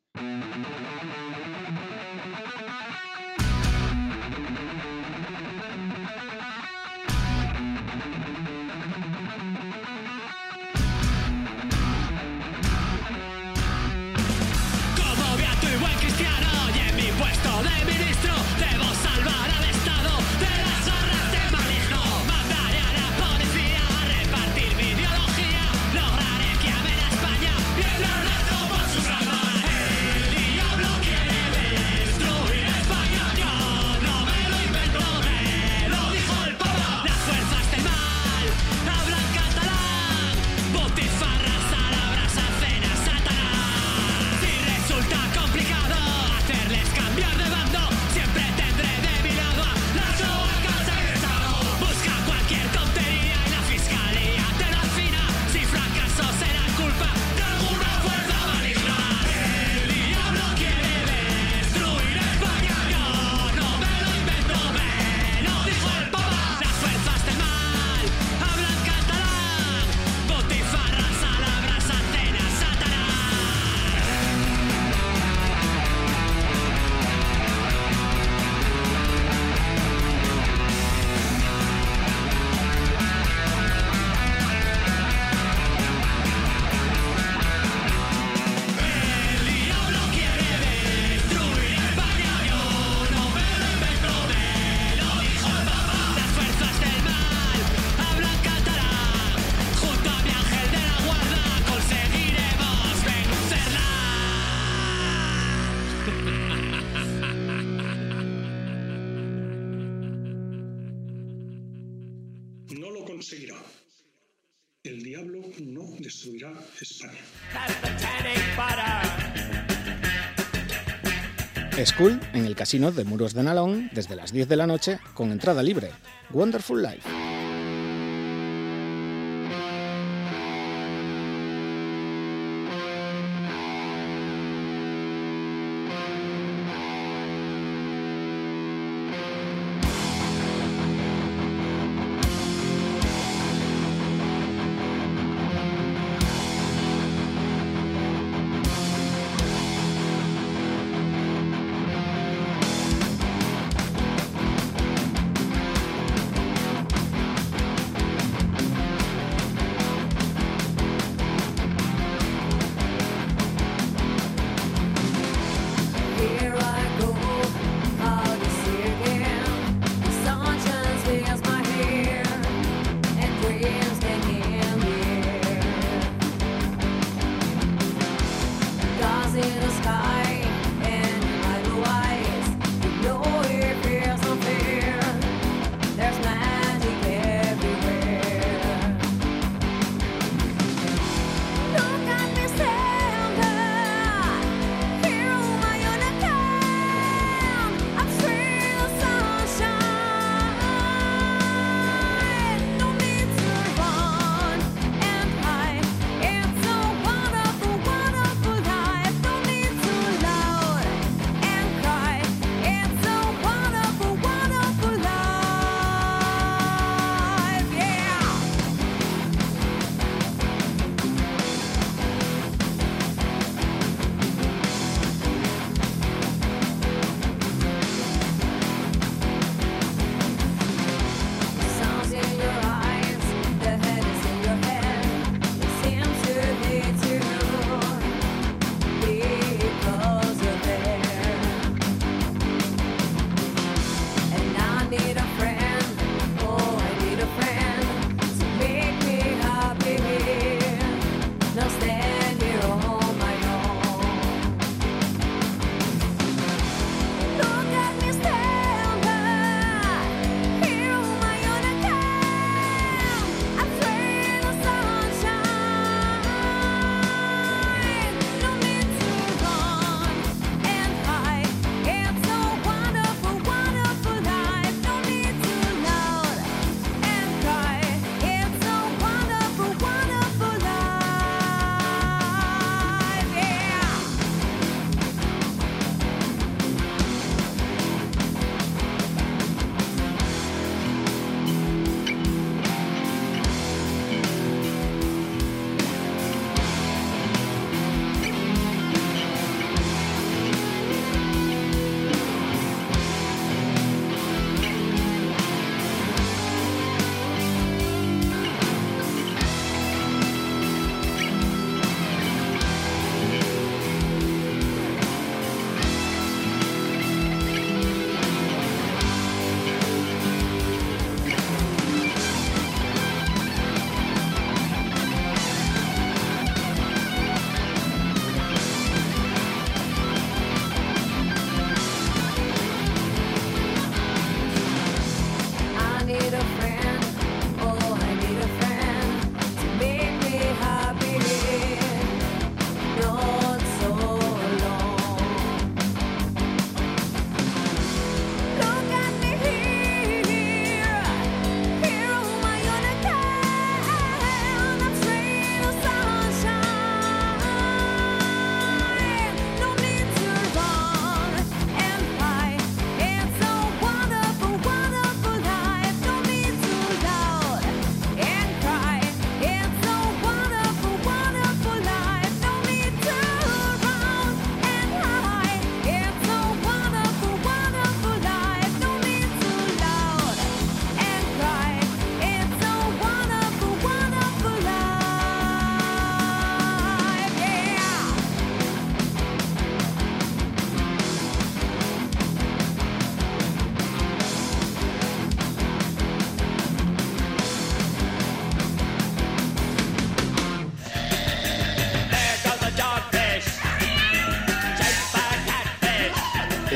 School 121.85 122.19
en 122.33 122.45
el 122.45 122.55
casino 122.55 122.91
de 122.91 123.03
Muros 123.03 123.33
de 123.33 123.43
Nalón 123.43 123.89
desde 123.93 124.15
las 124.15 124.31
10 124.31 124.47
de 124.47 124.55
la 124.55 124.67
noche 124.67 124.99
con 125.13 125.31
entrada 125.31 125.61
libre. 125.61 125.91
Wonderful 126.31 126.81
Life. 126.81 127.36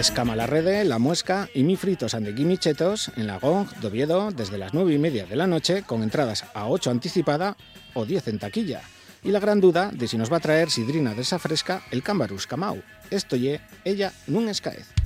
Escama 0.02 0.36
la 0.36 0.48
Rede, 0.48 0.84
La 0.84 0.98
Muesca 0.98 1.48
y 1.54 1.62
Mi 1.62 1.76
Fritos 1.76 2.16
and 2.16 2.28
Michetos 2.40 3.12
en 3.18 3.28
la 3.28 3.38
GONG 3.38 3.70
de 3.82 3.88
Oviedo 3.88 4.32
desde 4.32 4.58
las 4.58 4.74
9 4.74 4.96
y 4.96 4.98
media 4.98 5.28
de 5.28 5.36
la 5.36 5.46
noche 5.46 5.84
con 5.84 6.02
entradas 6.02 6.44
a 6.56 6.68
8 6.68 6.90
anticipada 6.90 7.56
o 7.94 8.04
10 8.04 8.30
en 8.30 8.40
taquilla. 8.40 8.82
Y 9.22 9.30
la 9.30 9.40
gran 9.40 9.62
duda 9.62 9.92
de 9.94 10.08
si 10.08 10.18
nos 10.18 10.34
va 10.34 10.38
a 10.38 10.40
traer 10.40 10.72
sidrina 10.72 11.14
de 11.14 11.22
esa 11.22 11.38
fresca 11.38 11.84
el 11.92 12.02
Cambarus 12.02 12.48
Camau. 12.48 12.82
Esto 13.12 13.36
ye, 13.36 13.62
ella 13.86 14.12
nun 14.26 14.50
escaez. 14.50 15.01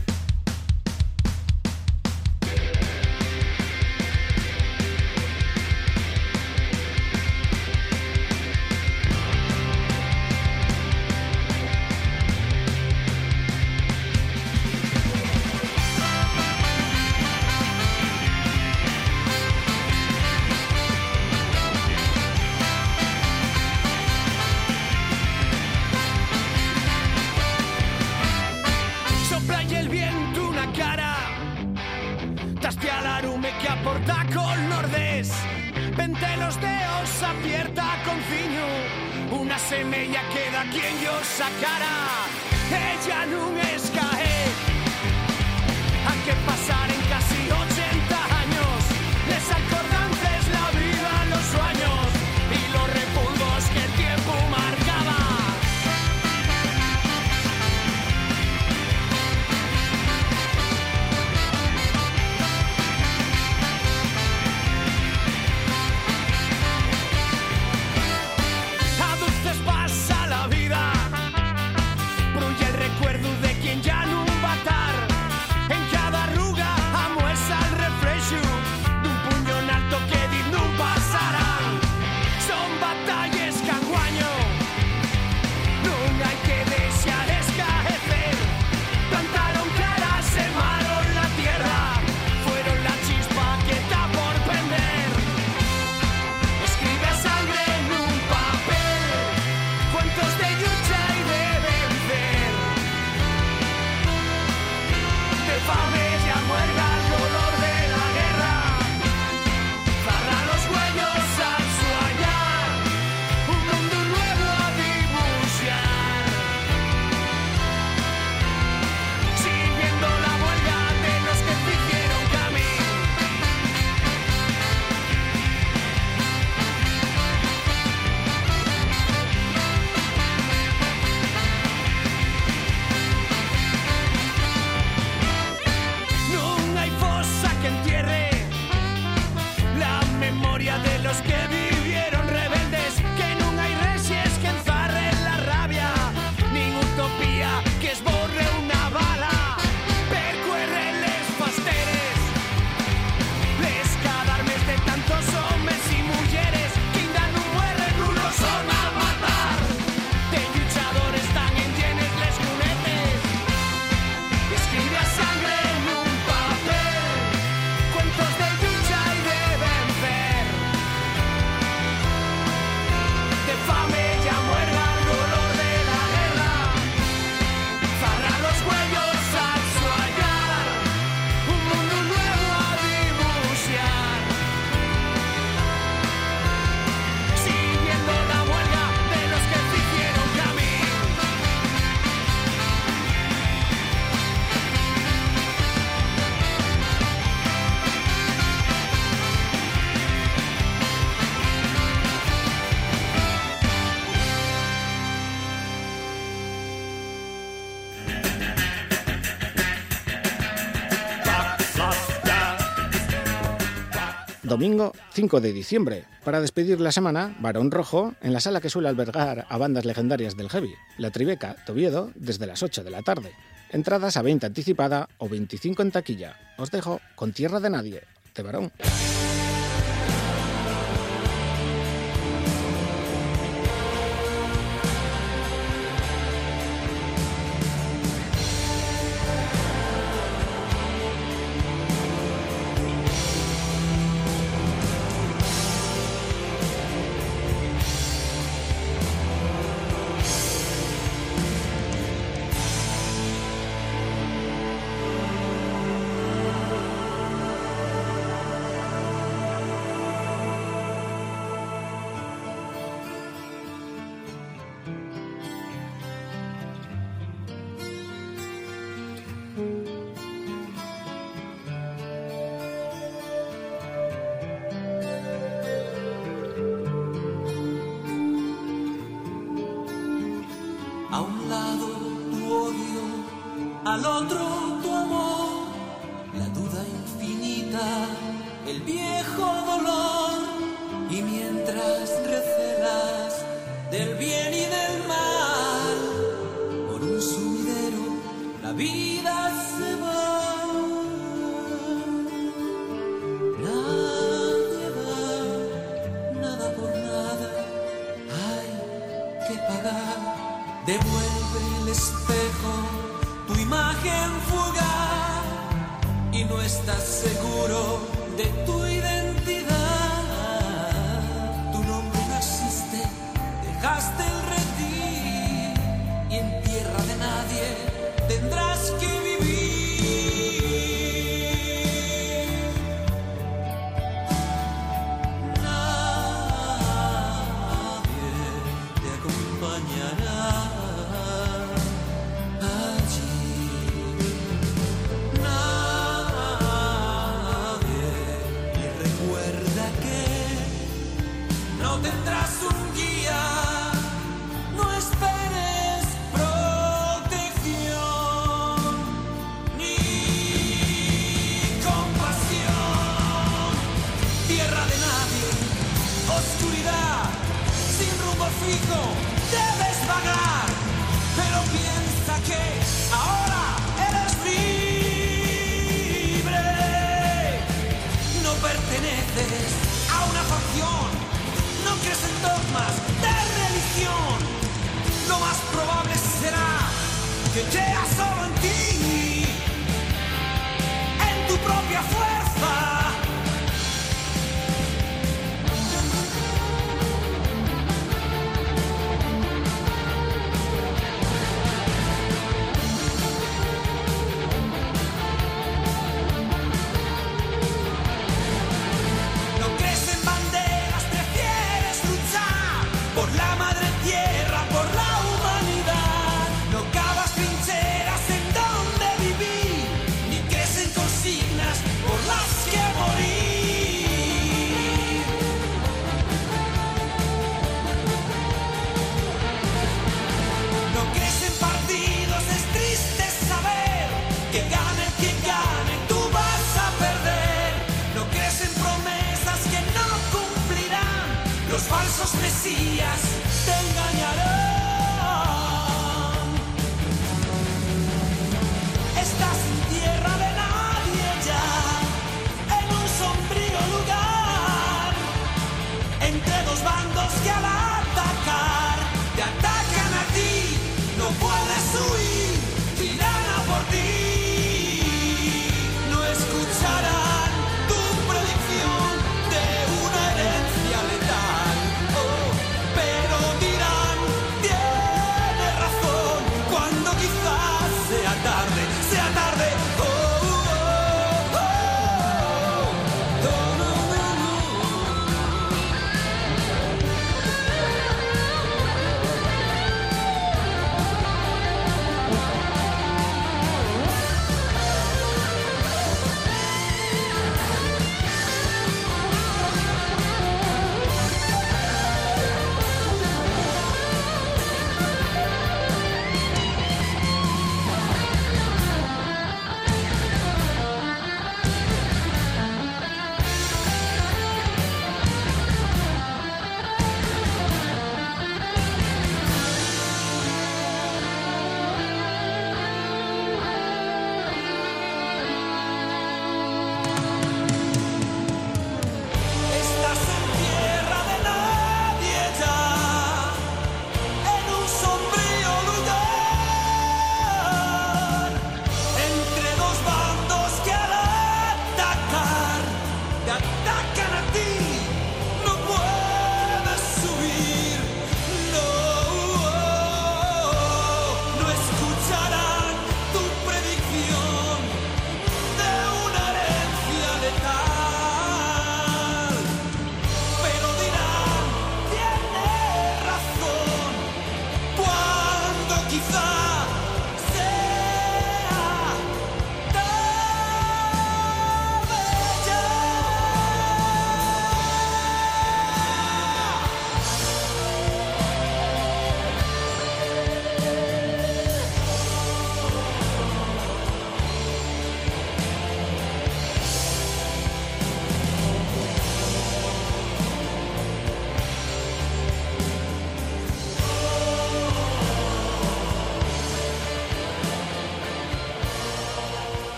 domingo 214.56 214.94
5 215.12 215.42
de 215.42 215.52
diciembre. 215.52 216.06
Para 216.24 216.40
despedir 216.40 216.80
la 216.80 216.94
semana, 216.94 217.36
Barón 217.42 217.72
Rojo, 217.72 218.14
en 218.22 218.32
la 218.32 218.40
sala 218.40 218.62
que 218.62 218.70
suele 218.70 218.88
albergar 218.88 219.46
a 219.50 219.58
bandas 219.58 219.84
legendarias 219.84 220.38
del 220.38 220.48
heavy, 220.48 220.74
La 220.98 221.12
Tribeca, 221.12 221.58
Tobiedo, 221.66 222.12
desde 222.16 222.48
las 222.48 222.64
8 222.64 222.86
de 222.86 222.90
la 222.90 223.02
tarde. 223.02 223.34
Entradas 223.72 224.16
a 224.16 224.22
20 224.22 224.46
anticipada 224.46 225.10
o 225.18 225.28
25 225.28 225.82
en 225.82 225.92
taquilla. 225.92 226.40
Os 226.58 226.72
dejo 226.72 227.02
con 227.16 227.34
Tierra 227.34 227.60
de 227.60 227.70
Nadie, 227.70 228.04
de 228.34 228.44
Barón. 228.44 228.72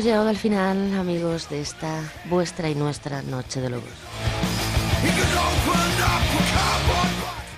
Hemos 0.00 0.06
llegado 0.06 0.28
al 0.30 0.36
final, 0.38 0.94
amigos, 0.98 1.50
de 1.50 1.60
esta 1.60 2.00
vuestra 2.24 2.70
y 2.70 2.74
nuestra 2.74 3.20
Noche 3.20 3.60
de 3.60 3.68
Lobos. 3.68 3.90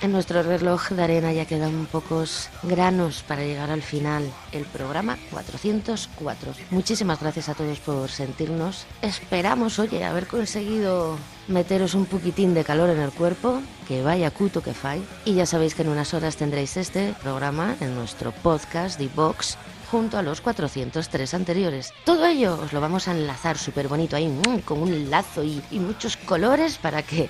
En 0.01 0.11
nuestro 0.11 0.43
reloj 0.43 0.89
de 0.89 1.05
arena 1.05 1.33
ya 1.33 1.45
quedan 1.45 1.87
pocos 1.87 2.49
granos 2.65 3.23
para 3.29 3.45
llegar 3.45 3.71
al 3.71 3.83
final, 3.83 4.29
el 4.51 4.65
programa 4.65 5.19
404. 5.31 6.53
Muchísimas 6.71 7.21
gracias 7.21 7.49
a 7.49 7.55
todos 7.55 7.79
por 7.79 8.11
sentirnos. 8.11 8.87
Esperamos, 9.03 9.79
oye, 9.79 10.05
haber 10.05 10.27
conseguido 10.27 11.19
meteros 11.47 11.95
un 11.95 12.07
poquitín 12.07 12.55
de 12.55 12.65
calor 12.65 12.91
en 12.91 12.99
el 12.99 13.13
cuerpo, 13.13 13.63
que 13.87 14.03
vaya 14.03 14.33
cuto 14.33 14.65
que 14.65 14.75
fai. 14.75 15.01
Y 15.25 15.35
ya 15.35 15.47
sabéis 15.47 15.77
que 15.77 15.83
en 15.83 15.91
unas 15.91 16.13
horas 16.13 16.35
tendréis 16.35 16.77
este 16.77 17.15
programa 17.23 17.77
en 17.79 17.95
nuestro 17.95 18.33
podcast 18.33 18.99
de 18.99 19.07
Vox 19.15 19.57
junto 19.93 20.17
a 20.17 20.23
los 20.23 20.41
403 20.41 21.35
anteriores. 21.35 21.93
Todo 22.07 22.25
ello 22.25 22.59
os 22.59 22.73
lo 22.73 22.81
vamos 22.81 23.09
a 23.09 23.13
enlazar 23.13 23.59
súper 23.59 23.89
bonito 23.89 24.17
ahí, 24.17 24.27
mm, 24.27 24.61
con 24.65 24.81
un 24.81 25.11
lazo 25.11 25.45
y, 25.45 25.63
y 25.71 25.81
muchos 25.81 26.17
colores 26.17 26.79
para 26.79 27.03
que 27.03 27.29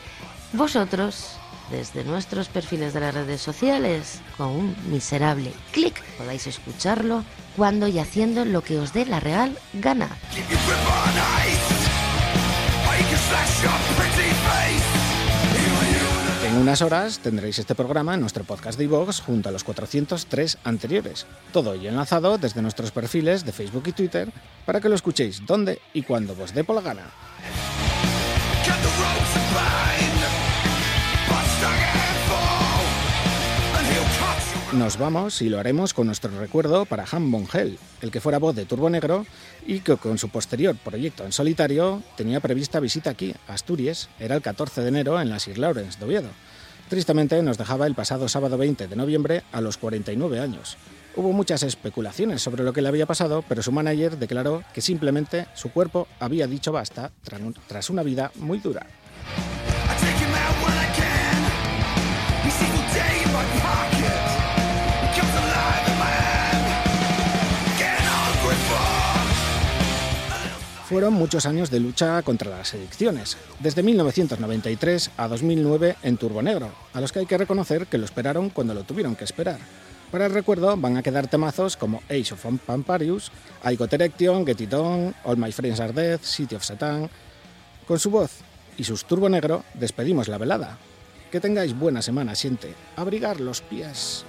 vosotros 0.53 1.39
desde 1.73 2.05
nuestros 2.05 2.49
perfiles 2.49 2.95
de 2.95 3.01
las 3.01 3.15
redes 3.15 3.41
sociales 3.41 4.21
con 4.37 4.49
un 4.49 4.77
miserable 4.87 5.53
clic 5.73 6.01
podáis 6.17 6.47
escucharlo 6.47 7.25
cuando 7.57 7.89
y 7.89 7.99
haciendo 7.99 8.45
lo 8.45 8.63
que 8.63 8.79
os 8.79 8.93
dé 8.93 9.07
la 9.07 9.19
real 9.19 9.59
gana. 9.73 10.09
En 16.53 16.59
unas 16.59 16.83
horas 16.83 17.19
tendréis 17.19 17.59
este 17.59 17.75
programa 17.75 18.13
en 18.13 18.21
nuestro 18.21 18.45
podcast 18.45 18.77
de 18.79 18.85
iVoox 18.85 19.21
junto 19.21 19.49
a 19.49 19.53
los 19.53 19.65
403 19.65 20.59
anteriores. 20.65 21.25
Todo 21.51 21.73
ello 21.73 21.89
enlazado 21.89 22.37
desde 22.37 22.61
nuestros 22.61 22.91
perfiles 22.91 23.47
de 23.47 23.53
Facebook 23.53 23.85
y 23.87 23.93
Twitter 23.93 24.31
para 24.67 24.79
que 24.79 24.91
lo 24.91 24.95
escuchéis 24.95 25.47
donde 25.47 25.81
y 25.95 26.03
cuando 26.03 26.35
os 26.35 26.53
dé 26.53 26.63
por 26.63 26.77
la 26.77 26.83
gana. 26.83 27.05
Nos 34.73 34.97
vamos 34.97 35.43
y 35.43 35.51
lo 35.51 35.61
haremos 35.61 35.93
con 35.93 36.07
nuestro 36.07 36.31
recuerdo 36.41 36.87
para 36.87 37.05
Han 37.13 37.31
Bongel, 37.31 37.79
el 38.01 38.11
que 38.11 38.23
fuera 38.23 38.39
voz 38.39 38.57
de 38.57 38.65
Turbo 38.65 38.89
Negro 38.89 39.27
y 39.67 39.81
que 39.81 39.99
con 39.99 40.17
su 40.17 40.31
posterior 40.31 40.75
proyecto 40.77 41.27
en 41.27 41.33
solitario 41.33 42.03
tenía 42.17 42.41
prevista 42.41 42.81
visita 42.81 43.11
aquí, 43.11 43.35
a 43.49 43.53
Asturias, 43.53 44.09
era 44.19 44.35
el 44.35 44.41
14 44.41 44.81
de 44.81 44.89
enero 44.89 45.21
en 45.21 45.29
la 45.29 45.41
Sir 45.41 45.59
Lawrence 45.59 45.99
de 45.99 46.07
Oviedo. 46.07 46.31
Tristemente 46.89 47.43
nos 47.43 47.59
dejaba 47.59 47.87
el 47.87 47.95
pasado 47.95 48.31
sábado 48.31 48.57
20 48.57 48.89
de 48.89 48.97
noviembre 48.97 49.43
a 49.53 49.61
los 49.61 49.77
49 49.77 50.41
años. 50.41 50.79
Hubo 51.17 51.33
muchas 51.33 51.63
especulaciones 51.65 52.41
sobre 52.41 52.65
lo 52.65 52.73
que 52.73 52.81
le 52.81 52.89
había 52.89 53.05
pasado, 53.05 53.45
pero 53.47 53.63
su 53.63 53.73
manager 53.73 54.17
declaró 54.17 54.65
que 54.73 54.81
simplemente 54.81 55.49
su 55.55 55.71
cuerpo 55.71 56.09
había 56.19 56.47
dicho 56.47 56.73
basta 56.73 57.11
tras 57.69 57.91
una 57.91 58.03
vida 58.03 58.33
muy 58.37 58.59
dura. 58.59 58.87
Fueron 70.93 71.15
muchos 71.15 71.47
años 71.47 71.71
de 71.71 71.81
lucha 71.81 72.21
contra 72.21 72.51
las 72.51 72.75
adicciones, 72.75 73.39
desde 73.61 73.83
1993 73.83 75.13
a 75.17 75.27
2009 75.27 75.97
en 76.03 76.19
Turbonegro, 76.19 76.71
a 76.93 77.01
los 77.01 77.11
que 77.11 77.21
hay 77.21 77.25
que 77.25 77.39
reconocer 77.39 77.87
que 77.87 77.97
lo 77.97 78.05
esperaron 78.05 78.51
cuando 78.51 78.75
lo 78.75 78.85
tuvieron 78.85 79.17
que 79.17 79.25
esperar. 79.25 79.57
Para 80.11 80.27
el 80.27 80.35
recuerdo 80.35 80.77
van 80.77 80.99
a 80.99 81.03
quedar 81.03 81.29
temazos 81.29 81.79
como 81.79 82.03
Age 82.11 82.35
of 82.35 82.45
Pamparius, 82.67 83.33
I 83.65 83.77
Got 83.77 83.95
Erection, 83.95 84.45
Get 84.45 84.61
It 84.61 84.75
On, 84.75 85.15
All 85.25 85.39
My 85.39 85.51
Friends 85.51 85.81
Are 85.81 85.95
Dead, 85.95 86.21
City 86.21 86.57
of 86.57 86.63
Satan. 86.63 87.09
Con 87.89 87.99
su 87.99 88.11
voz 88.11 88.31
y 88.77 88.85
sus 88.85 89.07
Turbo 89.07 89.31
Negro 89.31 89.65
despedimos 89.73 90.29
la 90.29 90.37
velada. 90.37 90.77
Que 91.31 91.41
tengáis 91.41 91.75
buena 91.75 92.03
semana, 92.03 92.35
siente. 92.35 92.75
Abrigar 92.97 93.41
los 93.41 93.63
pies. 93.63 94.27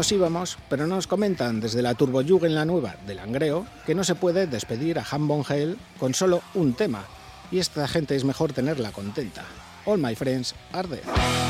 Nos 0.00 0.12
íbamos, 0.12 0.56
pero 0.70 0.86
nos 0.86 1.06
comentan 1.06 1.60
desde 1.60 1.82
la 1.82 1.94
Turbojug 1.94 2.46
en 2.46 2.54
la 2.54 2.64
nueva 2.64 2.96
de 3.06 3.14
Langreo 3.14 3.66
que 3.84 3.94
no 3.94 4.02
se 4.02 4.14
puede 4.14 4.46
despedir 4.46 4.98
a 4.98 5.04
Han 5.10 5.28
Von 5.28 5.44
Hell 5.46 5.76
con 5.98 6.14
solo 6.14 6.40
un 6.54 6.72
tema. 6.72 7.04
Y 7.50 7.58
esta 7.58 7.86
gente 7.86 8.16
es 8.16 8.24
mejor 8.24 8.54
tenerla 8.54 8.92
contenta. 8.92 9.44
All 9.84 9.98
My 9.98 10.14
Friends 10.14 10.54
Are 10.72 10.88
Dead. 10.88 11.49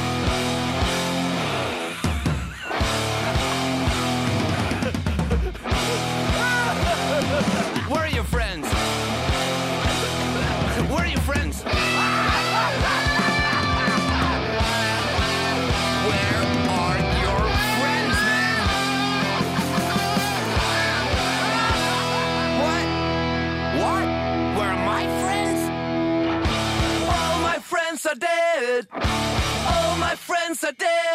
Friends 30.79 31.10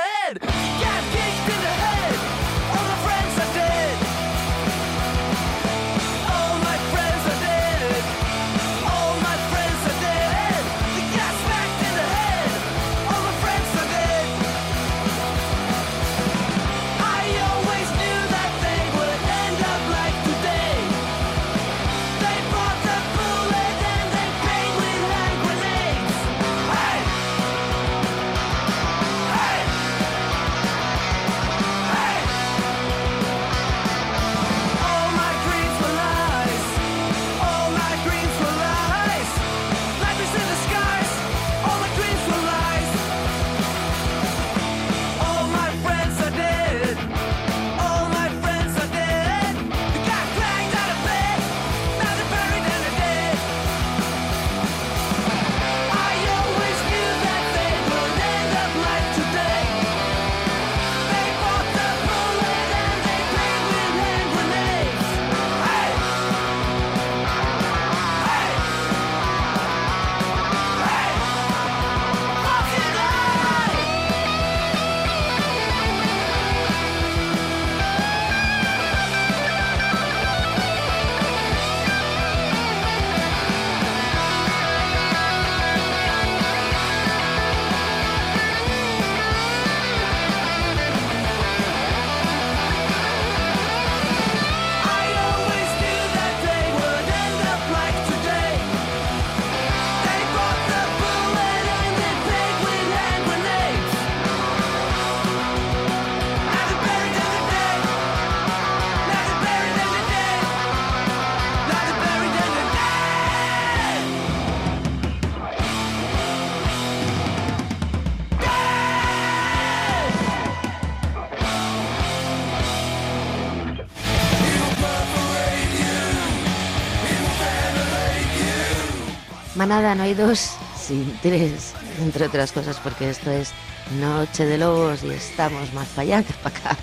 No 129.95 130.03
hay 130.03 130.13
dos, 130.13 130.51
sin 130.77 131.17
tres, 131.21 131.73
entre 132.01 132.25
otras 132.25 132.51
cosas, 132.51 132.77
porque 132.83 133.09
esto 133.09 133.31
es 133.31 133.51
Noche 133.97 134.45
de 134.45 134.57
Lobos 134.57 135.03
y 135.03 135.11
estamos 135.11 135.71
más 135.73 135.87
para 135.89 136.01
allá 136.01 136.23
que 136.23 136.33
para 136.33 136.57
acá. 136.57 136.77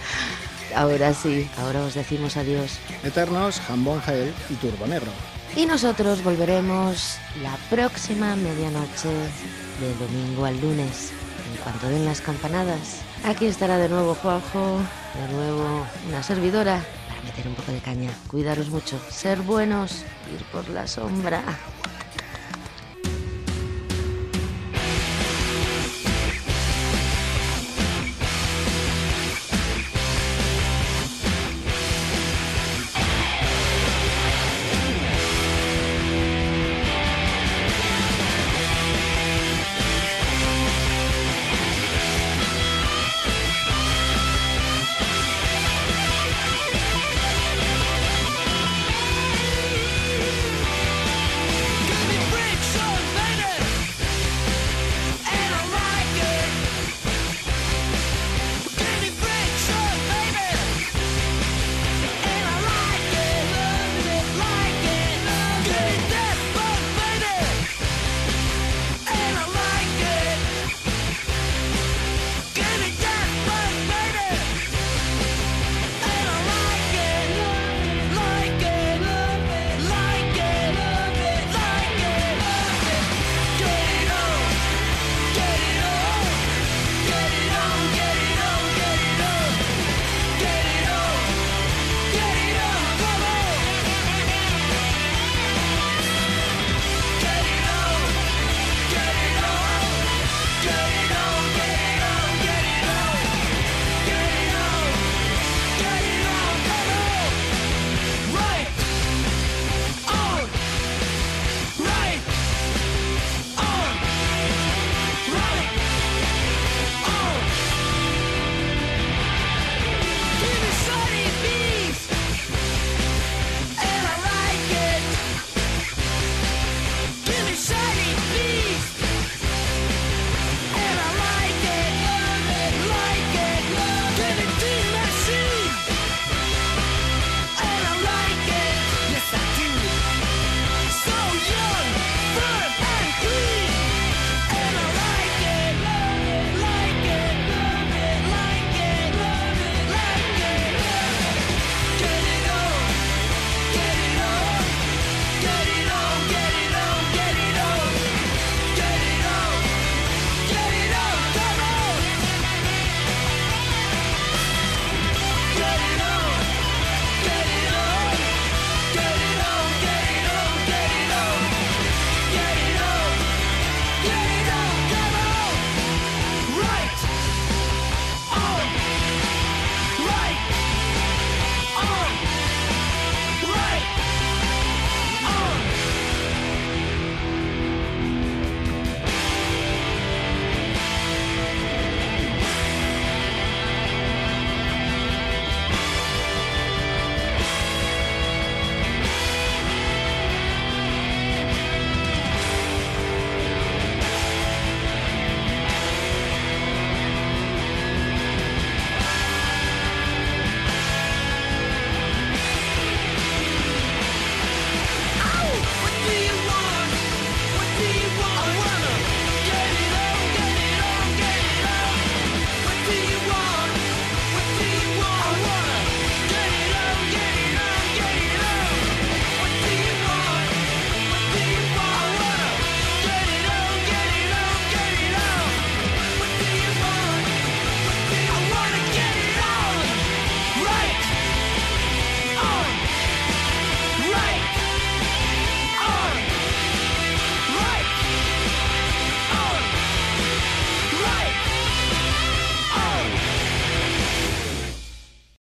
Ahora 0.74 1.12
sí, 1.12 1.46
ahora 1.58 1.82
os 1.82 1.92
decimos 1.92 2.38
adiós. 2.38 2.78
Eternos, 3.04 3.60
Von 3.68 4.00
Hell 4.06 4.32
y 4.48 4.54
Turbo 4.54 4.86
Negro. 4.86 5.10
Y 5.54 5.66
nosotros 5.66 6.24
volveremos 6.24 7.18
la 7.42 7.54
próxima 7.68 8.34
medianoche 8.34 9.10
de 9.10 9.94
domingo 10.00 10.46
al 10.46 10.58
lunes, 10.62 11.12
en 11.50 11.62
cuanto 11.62 11.90
den 11.90 12.06
las 12.06 12.22
campanadas. 12.22 13.02
Aquí 13.24 13.44
estará 13.44 13.76
de 13.76 13.90
nuevo 13.90 14.14
Juanjo, 14.14 14.80
de 15.14 15.34
nuevo 15.34 15.86
una 16.08 16.22
servidora, 16.22 16.82
para 17.08 17.20
meter 17.20 17.46
un 17.46 17.54
poco 17.56 17.72
de 17.72 17.80
caña. 17.80 18.10
Cuidaros 18.28 18.70
mucho, 18.70 18.98
ser 19.10 19.40
buenos, 19.42 20.04
ir 20.34 20.42
por 20.50 20.66
la 20.70 20.86
sombra. 20.86 21.42